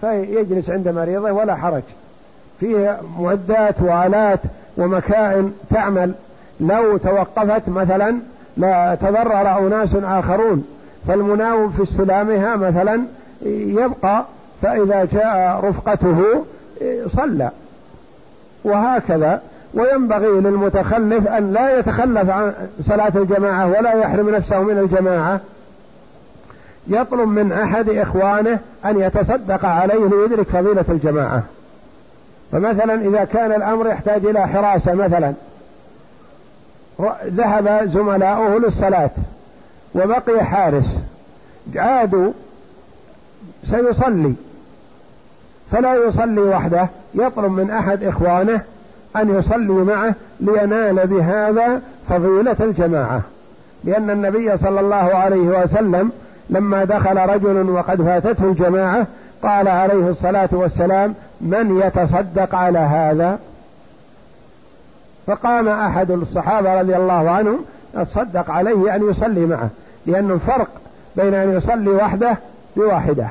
فيجلس 0.00 0.70
عند 0.70 0.88
مريضه 0.88 1.32
ولا 1.32 1.54
حرج. 1.54 1.82
فيه 2.60 3.00
معدات 3.18 3.74
وآلات 3.80 4.40
ومكائن 4.76 5.52
تعمل. 5.70 6.12
لو 6.60 6.96
توقفت 6.96 7.68
مثلا 7.68 8.16
لا 8.56 8.94
تضرر 8.94 9.66
أناس 9.66 9.90
آخرون 9.94 10.64
فالمناوب 11.08 11.72
في 11.72 11.82
استلامها 11.82 12.56
مثلا 12.56 13.02
يبقى 13.46 14.24
فإذا 14.62 15.04
جاء 15.12 15.60
رفقته 15.64 16.44
صلى. 17.16 17.50
وهكذا. 18.64 19.40
وينبغي 19.74 20.40
للمتخلف 20.40 21.28
أن 21.28 21.52
لا 21.52 21.78
يتخلف 21.78 22.30
عن 22.30 22.52
صلاة 22.88 23.12
الجماعة 23.16 23.66
ولا 23.66 23.92
يحرم 23.92 24.30
نفسه 24.30 24.62
من 24.62 24.78
الجماعة. 24.78 25.40
يطلب 26.86 27.28
من 27.28 27.52
أحد 27.52 27.88
إخوانه 27.88 28.58
أن 28.84 29.00
يتصدق 29.00 29.64
عليه 29.64 30.06
ليدرك 30.08 30.46
فضيلة 30.46 30.84
الجماعة. 30.88 31.42
فمثلا 32.52 32.94
إذا 32.94 33.24
كان 33.24 33.52
الأمر 33.52 33.86
يحتاج 33.86 34.26
إلى 34.26 34.48
حراسة 34.48 34.94
مثلا 34.94 35.32
ذهب 37.26 37.90
زملاؤه 37.94 38.58
للصلاة 38.58 39.10
وبقي 39.94 40.44
حارس 40.44 40.86
عادوا 41.76 42.32
سيصلي. 43.70 44.34
فلا 45.72 45.94
يصلي 45.94 46.40
وحده 46.40 46.88
يطلب 47.14 47.52
من 47.52 47.70
أحد 47.70 48.02
إخوانه 48.02 48.60
أن 49.16 49.38
يصلي 49.38 49.72
معه 49.72 50.14
لينال 50.40 51.06
بهذا 51.06 51.80
فضيلة 52.08 52.56
الجماعة. 52.60 53.20
لأن 53.84 54.10
النبي 54.10 54.58
صلى 54.58 54.80
الله 54.80 54.96
عليه 54.96 55.62
وسلم 55.62 56.12
لما 56.50 56.84
دخل 56.84 57.16
رجل 57.16 57.70
وقد 57.70 58.02
فاتته 58.02 58.44
الجماعة 58.44 59.06
قال 59.42 59.68
عليه 59.68 60.08
الصلاة 60.08 60.48
والسلام 60.52 61.14
من 61.40 61.82
يتصدق 61.84 62.54
على 62.54 62.78
هذا؟ 62.78 63.38
فقام 65.26 65.68
أحد 65.68 66.10
الصحابة 66.10 66.80
رضي 66.80 66.96
الله 66.96 67.30
عنهم 67.30 67.58
يتصدق 67.94 68.50
عليه 68.50 68.94
أن 68.94 69.10
يصلي 69.10 69.46
معه 69.46 69.68
لأن 70.06 70.30
الفرق 70.30 70.68
بين 71.16 71.34
أن 71.34 71.56
يصلي 71.56 71.90
وحده 71.90 72.36
بواحدة. 72.76 73.28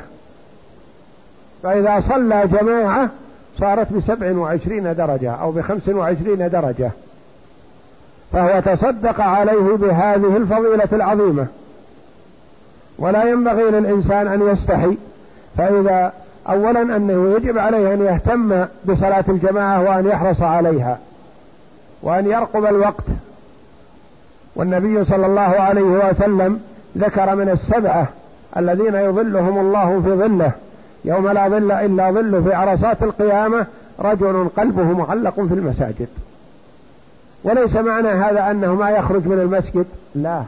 فإذا 1.64 2.04
صلى 2.10 2.48
جماعة 2.48 3.10
صارت 3.60 3.94
بسبع 3.94 4.32
وعشرين 4.38 4.96
درجة 4.96 5.32
أو 5.32 5.52
بخمس 5.52 5.90
وعشرين 5.90 6.50
درجة. 6.50 6.92
فهو 8.34 8.60
تصدق 8.60 9.22
عليه 9.22 9.76
بهذه 9.76 10.38
الفضيلة 10.38 10.88
العظيمة. 10.94 11.48
ولا 13.00 13.24
ينبغي 13.24 13.64
للإنسان 13.64 14.28
أن 14.28 14.50
يستحي 14.50 14.98
فإذا 15.58 16.14
أولا 16.50 16.82
أنه 16.82 17.36
يجب 17.36 17.58
عليه 17.58 17.94
أن 17.94 18.02
يهتم 18.02 18.66
بصلاة 18.86 19.24
الجماعة 19.30 19.82
وأن 19.82 20.08
يحرص 20.08 20.42
عليها 20.42 21.00
وأن 22.04 22.26
يرقب 22.26 22.66
الوقت. 22.66 23.04
والنبي 24.56 25.06
صلى 25.06 25.26
الله 25.26 25.42
عليه 25.42 25.82
وسلم 25.82 26.60
ذكر 26.98 27.36
من 27.36 27.50
السبعة 27.50 28.08
الذين 28.58 28.96
يظلهم 28.96 29.60
الله 29.60 30.02
في 30.02 30.10
ظله 30.10 30.52
يوم 31.06 31.28
لا 31.28 31.50
ظل 31.50 31.72
إلا 31.72 32.12
ظل 32.12 32.44
في 32.44 32.54
عرصات 32.54 33.04
القيامة 33.04 33.66
رجل 34.00 34.50
قلبه 34.58 34.84
معلق 34.84 35.34
في 35.36 35.54
المساجد. 35.54 36.08
وليس 37.44 37.76
معنى 37.76 38.08
هذا 38.08 38.52
أنه 38.52 38.76
ما 38.76 38.90
يخرج 38.90 39.28
من 39.28 39.40
المسجد؟ 39.40 39.86
لا. 40.16 40.44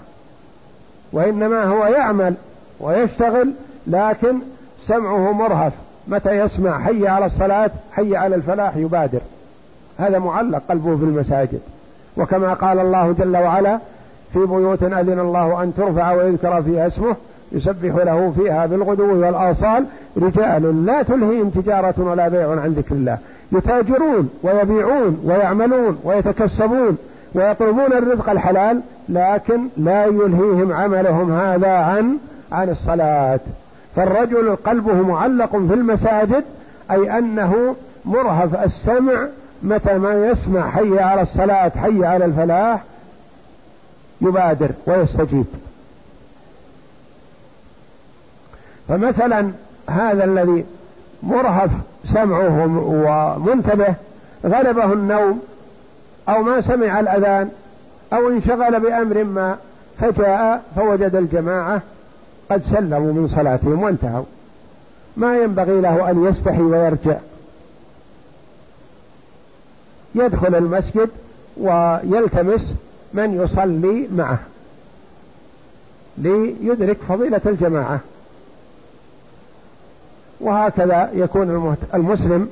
وإنما 1.13 1.63
هو 1.63 1.85
يعمل 1.85 2.33
ويشتغل 2.79 3.53
لكن 3.87 4.39
سمعه 4.87 5.31
مرهف. 5.31 5.73
متى 6.07 6.39
يسمع 6.39 6.79
حي 6.79 7.07
على 7.07 7.25
الصلاة 7.25 7.71
حي 7.91 8.15
على 8.15 8.35
الفلاح 8.35 8.75
يبادر. 8.75 9.21
هذا 9.97 10.19
معلق 10.19 10.61
قلبه 10.69 10.97
في 10.97 11.03
المساجد. 11.03 11.61
وكما 12.17 12.53
قال 12.53 12.79
الله 12.79 13.11
جل 13.11 13.37
وعلا 13.37 13.79
في 14.33 14.39
بيوت 14.39 14.83
أذن 14.83 15.19
الله 15.19 15.63
أن 15.63 15.73
ترفع 15.77 16.11
ويذكر 16.11 16.63
فيها 16.63 16.87
اسمه 16.87 17.15
يسبح 17.53 17.95
له 17.95 18.33
فيها 18.37 18.65
بالغدو 18.65 19.25
والآصال 19.25 19.85
رجال 20.17 20.85
لا 20.85 21.03
تلهيهم 21.03 21.49
تجارة 21.49 21.93
ولا 21.97 22.27
بيع 22.27 22.49
عن 22.49 22.73
ذكر 22.73 22.95
الله. 22.95 23.17
يتاجرون 23.51 24.29
ويبيعون 24.43 25.19
ويعملون 25.23 25.97
ويتكسبون 26.03 26.97
ويطلبون 27.35 27.93
الرزق 27.93 28.29
الحلال 28.29 28.81
لكن 29.09 29.67
لا 29.77 30.05
يلهيهم 30.05 30.71
عملهم 30.71 31.31
هذا 31.31 31.71
عن 31.71 32.17
عن 32.51 32.69
الصلاة. 32.69 33.39
فالرجل 33.95 34.55
قلبه 34.55 34.93
معلق 34.93 35.51
في 35.51 35.73
المساجد 35.73 36.43
أي 36.91 37.17
أنه 37.17 37.75
مرهف 38.05 38.63
السمع 38.65 39.27
متى 39.63 39.97
ما 39.97 40.13
يسمع 40.13 40.69
حي 40.69 40.99
على 40.99 41.21
الصلاة 41.21 41.71
حي 41.81 42.05
على 42.05 42.25
الفلاح 42.25 42.83
يبادر 44.21 44.69
ويستجيب. 44.87 45.45
فمثلا 48.93 49.51
هذا 49.89 50.23
الذي 50.23 50.65
مرهف 51.23 51.69
سمعه 52.13 52.65
ومنتبه 52.87 53.93
غلبه 54.45 54.93
النوم 54.93 55.41
أو 56.29 56.43
ما 56.43 56.61
سمع 56.61 56.99
الأذان 56.99 57.49
أو 58.13 58.29
انشغل 58.29 58.79
بأمر 58.79 59.23
ما 59.23 59.57
فجاء 59.99 60.63
فوجد 60.75 61.15
الجماعة 61.15 61.81
قد 62.51 62.63
سلموا 62.63 63.13
من 63.13 63.31
صلاتهم 63.35 63.83
وانتهوا. 63.83 64.25
ما 65.17 65.37
ينبغي 65.37 65.81
له 65.81 66.09
أن 66.09 66.25
يستحي 66.25 66.61
ويرجع. 66.61 67.17
يدخل 70.15 70.55
المسجد 70.55 71.09
ويلتمس 71.57 72.73
من 73.13 73.41
يصلي 73.43 74.07
معه 74.15 74.39
ليدرك 76.17 76.97
فضيلة 77.09 77.41
الجماعة. 77.45 77.99
وهكذا 80.43 81.09
يكون 81.13 81.75
المسلم 81.93 82.49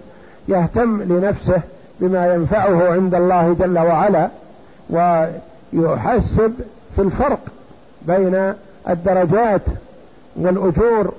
يهتم 0.48 1.02
لنفسه 1.02 1.62
بما 2.00 2.34
ينفعه 2.34 2.92
عند 2.92 3.16
الله 3.16 3.56
جل 3.60 3.80
وعلا 3.80 4.30
ويحسب 4.90 6.54
في 6.96 7.02
الفرق 7.02 7.40
بين 8.02 8.54
الدرجات 8.90 9.62
والأجور 10.36 11.14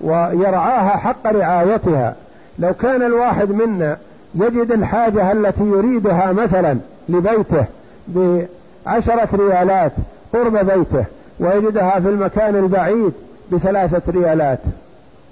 ويرعاها 0.00 0.96
حق 0.96 1.26
رعايتها. 1.26 2.14
لو 2.58 2.74
كان 2.74 3.02
الواحد 3.02 3.50
منا 3.50 3.96
يجد 4.34 4.70
الحاجة 4.72 5.32
التي 5.32 5.64
يريدها 5.64 6.32
مثلا 6.32 6.78
لبيته 7.08 7.64
بعشرة 8.08 9.28
ريالات 9.34 9.92
قرب 10.32 10.56
بيته 10.56 11.04
ويجدها 11.40 12.00
في 12.00 12.08
المكان 12.08 12.56
البعيد 12.56 13.12
بثلاثة 13.52 14.02
ريالات 14.12 14.58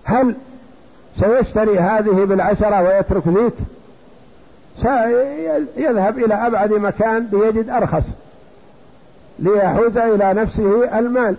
هل 0.04 0.34
سيشتري 1.20 1.78
هذه 1.78 2.24
بالعشرة 2.24 2.82
ويترك 2.82 3.28
ذيك 3.28 3.54
سيذهب 4.82 6.18
إلى 6.18 6.34
أبعد 6.34 6.72
مكان 6.72 7.28
ليجد 7.32 7.70
أرخص 7.70 8.04
ليحوز 9.38 9.96
إلى 9.96 10.34
نفسه 10.34 10.98
المال. 10.98 11.36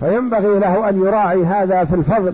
فينبغي 0.00 0.58
له 0.58 0.88
أن 0.88 1.02
يراعي 1.02 1.44
هذا 1.44 1.84
في 1.84 1.94
الفضل 1.94 2.32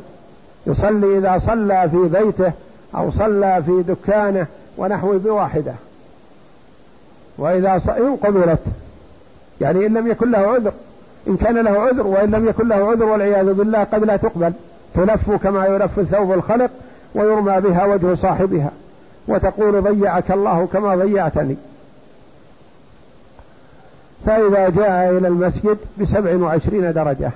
يصلي 0.67 1.19
إذا 1.19 1.43
صلى 1.47 1.91
في 1.91 1.97
بيته 1.97 2.53
أو 2.95 3.11
صلى 3.11 3.63
في 3.67 3.83
دكانه 3.83 4.47
ونحو 4.79 5.19
بواحدة. 5.19 5.75
وإذا 7.39 7.83
إن 7.99 8.17
قبلت 8.17 8.61
يعني 9.61 9.87
إن 9.87 9.95
لم 9.95 10.07
يكن 10.07 10.31
له 10.31 10.39
عذر 10.39 10.73
إن 11.29 11.37
كان 11.37 11.59
له 11.59 11.81
عذر 11.81 12.07
وإن 12.07 12.31
لم 12.31 12.49
يكن 12.49 12.69
له 12.69 12.91
عذر 12.91 13.05
والعياذ 13.05 13.53
بالله 13.53 13.85
قد 13.85 14.05
لا 14.05 14.17
تقبل. 14.17 14.53
تلف 14.95 15.31
كما 15.31 15.67
يلف 15.67 16.01
ثوب 16.01 16.33
الخلق 16.33 16.71
ويرمى 17.15 17.61
بها 17.61 17.85
وجه 17.85 18.15
صاحبها 18.15 18.71
وتقول 19.29 19.83
ضيعك 19.83 20.31
الله 20.31 20.69
كما 20.73 20.97
ضيعتني. 20.97 21.57
فإذا 24.27 24.69
جاء 24.69 25.11
إلى 25.11 25.29
المسجد 25.29 25.79
بسبع 26.01 26.37
وعشرين 26.37 26.93
درجة 26.93 27.31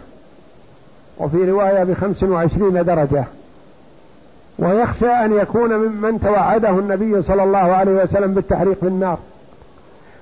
وفي 1.18 1.50
رواية 1.50 1.84
بخمس 1.84 2.22
وعشرين 2.22 2.84
درجة. 2.84 3.24
ويخشى 4.59 5.09
أن 5.09 5.32
يكون 5.32 5.76
ممن 5.76 6.20
توعده 6.20 6.70
النبي 6.70 7.22
صلى 7.22 7.42
الله 7.42 7.59
عليه 7.59 7.92
وسلم 7.92 8.34
بالتحريق 8.34 8.80
في 8.80 8.86
النار 8.86 9.18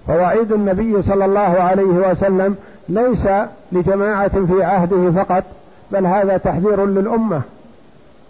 فوعيد 0.07 0.53
النبي 0.53 1.03
صلى 1.03 1.25
الله 1.25 1.41
عليه 1.41 1.83
وسلم 1.83 2.57
ليس 2.89 3.29
لجماعة 3.73 4.47
في 4.47 4.63
عهده 4.63 5.11
فقط 5.11 5.45
بل 5.93 6.07
هذا 6.07 6.37
تحذير 6.37 6.87
للأمة. 6.87 7.43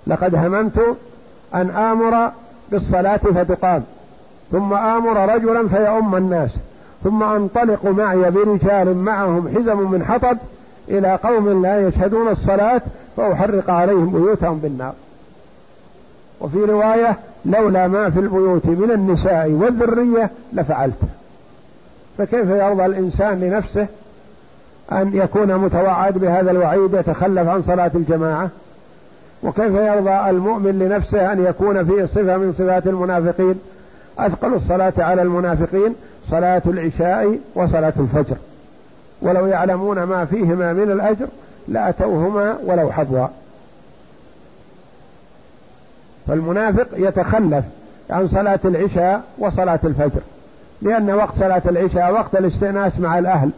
لقد 0.07 0.35
هممت 0.35 0.97
أن 1.55 1.71
آمر 1.71 2.31
بالصلاة 2.71 3.17
فتقام. 3.17 3.83
ثم 4.53 4.73
آمر 4.75 5.35
رجلا 5.35 5.69
فيؤم 5.69 6.17
الناس. 6.17 6.51
ثم 7.05 7.23
أنطلق 7.23 7.87
معي 7.87 8.31
برجال 8.31 8.97
معهم 8.97 9.49
حزم 9.49 9.91
من 9.91 10.05
حطب 10.05 10.39
إلى 10.89 11.19
قوم 11.25 11.63
لا 11.63 11.89
يشهدون 11.89 12.29
الصلاة 12.29 12.83
فأحرق 13.17 13.71
عليهم 13.71 14.11
بيوتهم 14.11 14.59
بالنار. 14.59 14.93
وفي 16.41 16.59
رواية 16.59 17.17
لولا 17.45 17.89
ما 17.89 18.11
في 18.11 18.21
البيوت 18.21 18.67
من 18.67 18.91
النساء 18.91 19.51
والذرية 19.51 20.31
لفعلت. 20.53 21.01
فكيف 22.19 22.49
يرضى 22.49 22.87
الإنسان 22.87 23.41
لنفسه 23.41 23.87
أن 24.93 25.11
يكون 25.15 25.57
متوعد 25.57 26.19
بهذا 26.19 26.51
الوعيد 26.51 26.95
يتخلف 26.95 27.49
عن 27.49 27.63
صلاة 27.63 27.91
الجماعة. 27.95 28.49
وكيف 29.43 29.75
يرضى 29.75 30.31
المؤمن 30.31 30.79
لنفسه 30.79 31.33
أن 31.33 31.45
يكون 31.45 31.85
فيه 31.87 32.07
صفة 32.07 32.37
من 32.37 32.55
صفات 32.59 32.87
المنافقين؟ 32.87 33.55
أثقل 34.19 34.55
الصلاة 34.55 34.93
على 34.99 35.23
المنافقين 35.23 35.95
صلاة 36.31 36.63
العشاء 36.67 37.39
وصلاة 37.55 37.93
الفجر. 38.01 38.37
ولو 39.23 39.47
يعلمون 39.47 40.03
ما 40.03 40.25
فيهما 40.25 40.73
من 40.73 40.91
الأجر 40.91 41.27
لأتوهما 41.69 42.57
ولو 42.65 42.93
حظوا 42.93 43.27
فالمنافق 46.27 46.87
يتخلف 46.97 47.65
عن 48.11 48.29
صلاة 48.29 48.61
العشاء 48.65 49.23
وصلاة 49.39 49.81
الفجر 49.85 50.21
لأن 50.83 51.11
وقت 51.11 51.35
صلاة 51.39 51.63
العشاء 51.67 52.13
وقت 52.13 52.35
الاستئناس 52.35 52.99
مع 52.99 53.19
الأهل. 53.19 53.51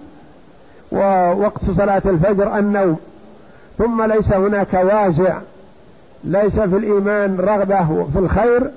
ووقت 0.92 1.70
صلاة 1.76 2.02
الفجر 2.04 2.58
النوم. 2.58 2.96
ثم 3.78 4.02
ليس 4.02 4.32
هناك 4.32 4.74
وازع 4.74 5.38
ليس 6.24 6.60
في 6.60 6.76
الإيمان 6.76 7.36
رغبة 7.40 8.06
في 8.12 8.18
الخير 8.18 8.70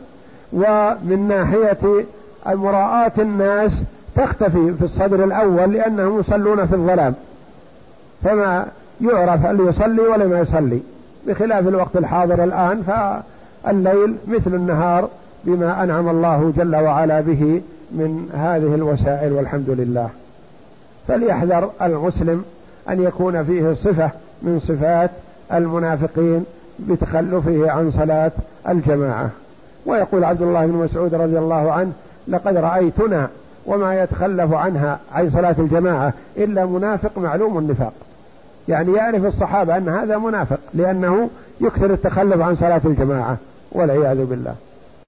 ومن 0.53 1.25
ناحية 1.27 2.05
مراءاة 2.45 3.11
الناس 3.17 3.71
تختفي 4.15 4.73
في 4.73 4.85
الصدر 4.85 5.23
الأول 5.23 5.73
لأنهم 5.73 6.19
يصلون 6.19 6.65
في 6.65 6.75
الظلام. 6.75 7.13
فما 8.23 8.65
يعرف 9.01 9.45
هل 9.45 9.59
يصلي 9.59 10.01
ولا 10.01 10.27
ما 10.27 10.39
يصلي. 10.39 10.79
بخلاف 11.27 11.67
الوقت 11.67 11.95
الحاضر 11.95 12.43
الآن 12.43 12.83
فالليل 12.83 14.15
مثل 14.27 14.55
النهار 14.55 15.09
بما 15.43 15.83
أنعم 15.83 16.09
الله 16.09 16.53
جل 16.57 16.75
وعلا 16.75 17.21
به 17.21 17.61
من 17.91 18.29
هذه 18.33 18.75
الوسائل 18.75 19.33
والحمد 19.33 19.69
لله. 19.69 20.09
فليحذر 21.07 21.69
المسلم 21.81 22.45
أن 22.89 23.03
يكون 23.03 23.43
فيه 23.43 23.73
صفة 23.73 24.09
من 24.41 24.59
صفات 24.59 25.11
المنافقين 25.53 26.45
بتخلفه 26.79 27.71
عن 27.71 27.91
صلاة 27.91 28.31
الجماعة. 28.69 29.29
ويقول 29.85 30.23
عبد 30.23 30.41
الله 30.41 30.65
بن 30.65 30.73
مسعود 30.73 31.15
رضي 31.15 31.37
الله 31.37 31.71
عنه 31.71 31.91
لقد 32.27 32.57
رأيتنا 32.57 33.29
وما 33.65 34.03
يتخلف 34.03 34.53
عنها 34.53 34.99
عن 35.13 35.31
صلاة 35.31 35.55
الجماعة 35.59 36.13
إلا 36.37 36.65
منافق 36.65 37.17
معلوم 37.17 37.57
النفاق. 37.57 37.93
يعني 38.67 38.93
يعرف 38.93 39.25
الصحابة 39.25 39.77
أن 39.77 39.89
هذا 39.89 40.17
منافق 40.17 40.59
لأنه 40.73 41.29
يكثر 41.61 41.93
التخلف 41.93 42.41
عن 42.41 42.55
صلاة 42.55 42.81
الجماعة 42.85 43.37
والعياذ 43.71 44.25
بالله. 44.25 44.55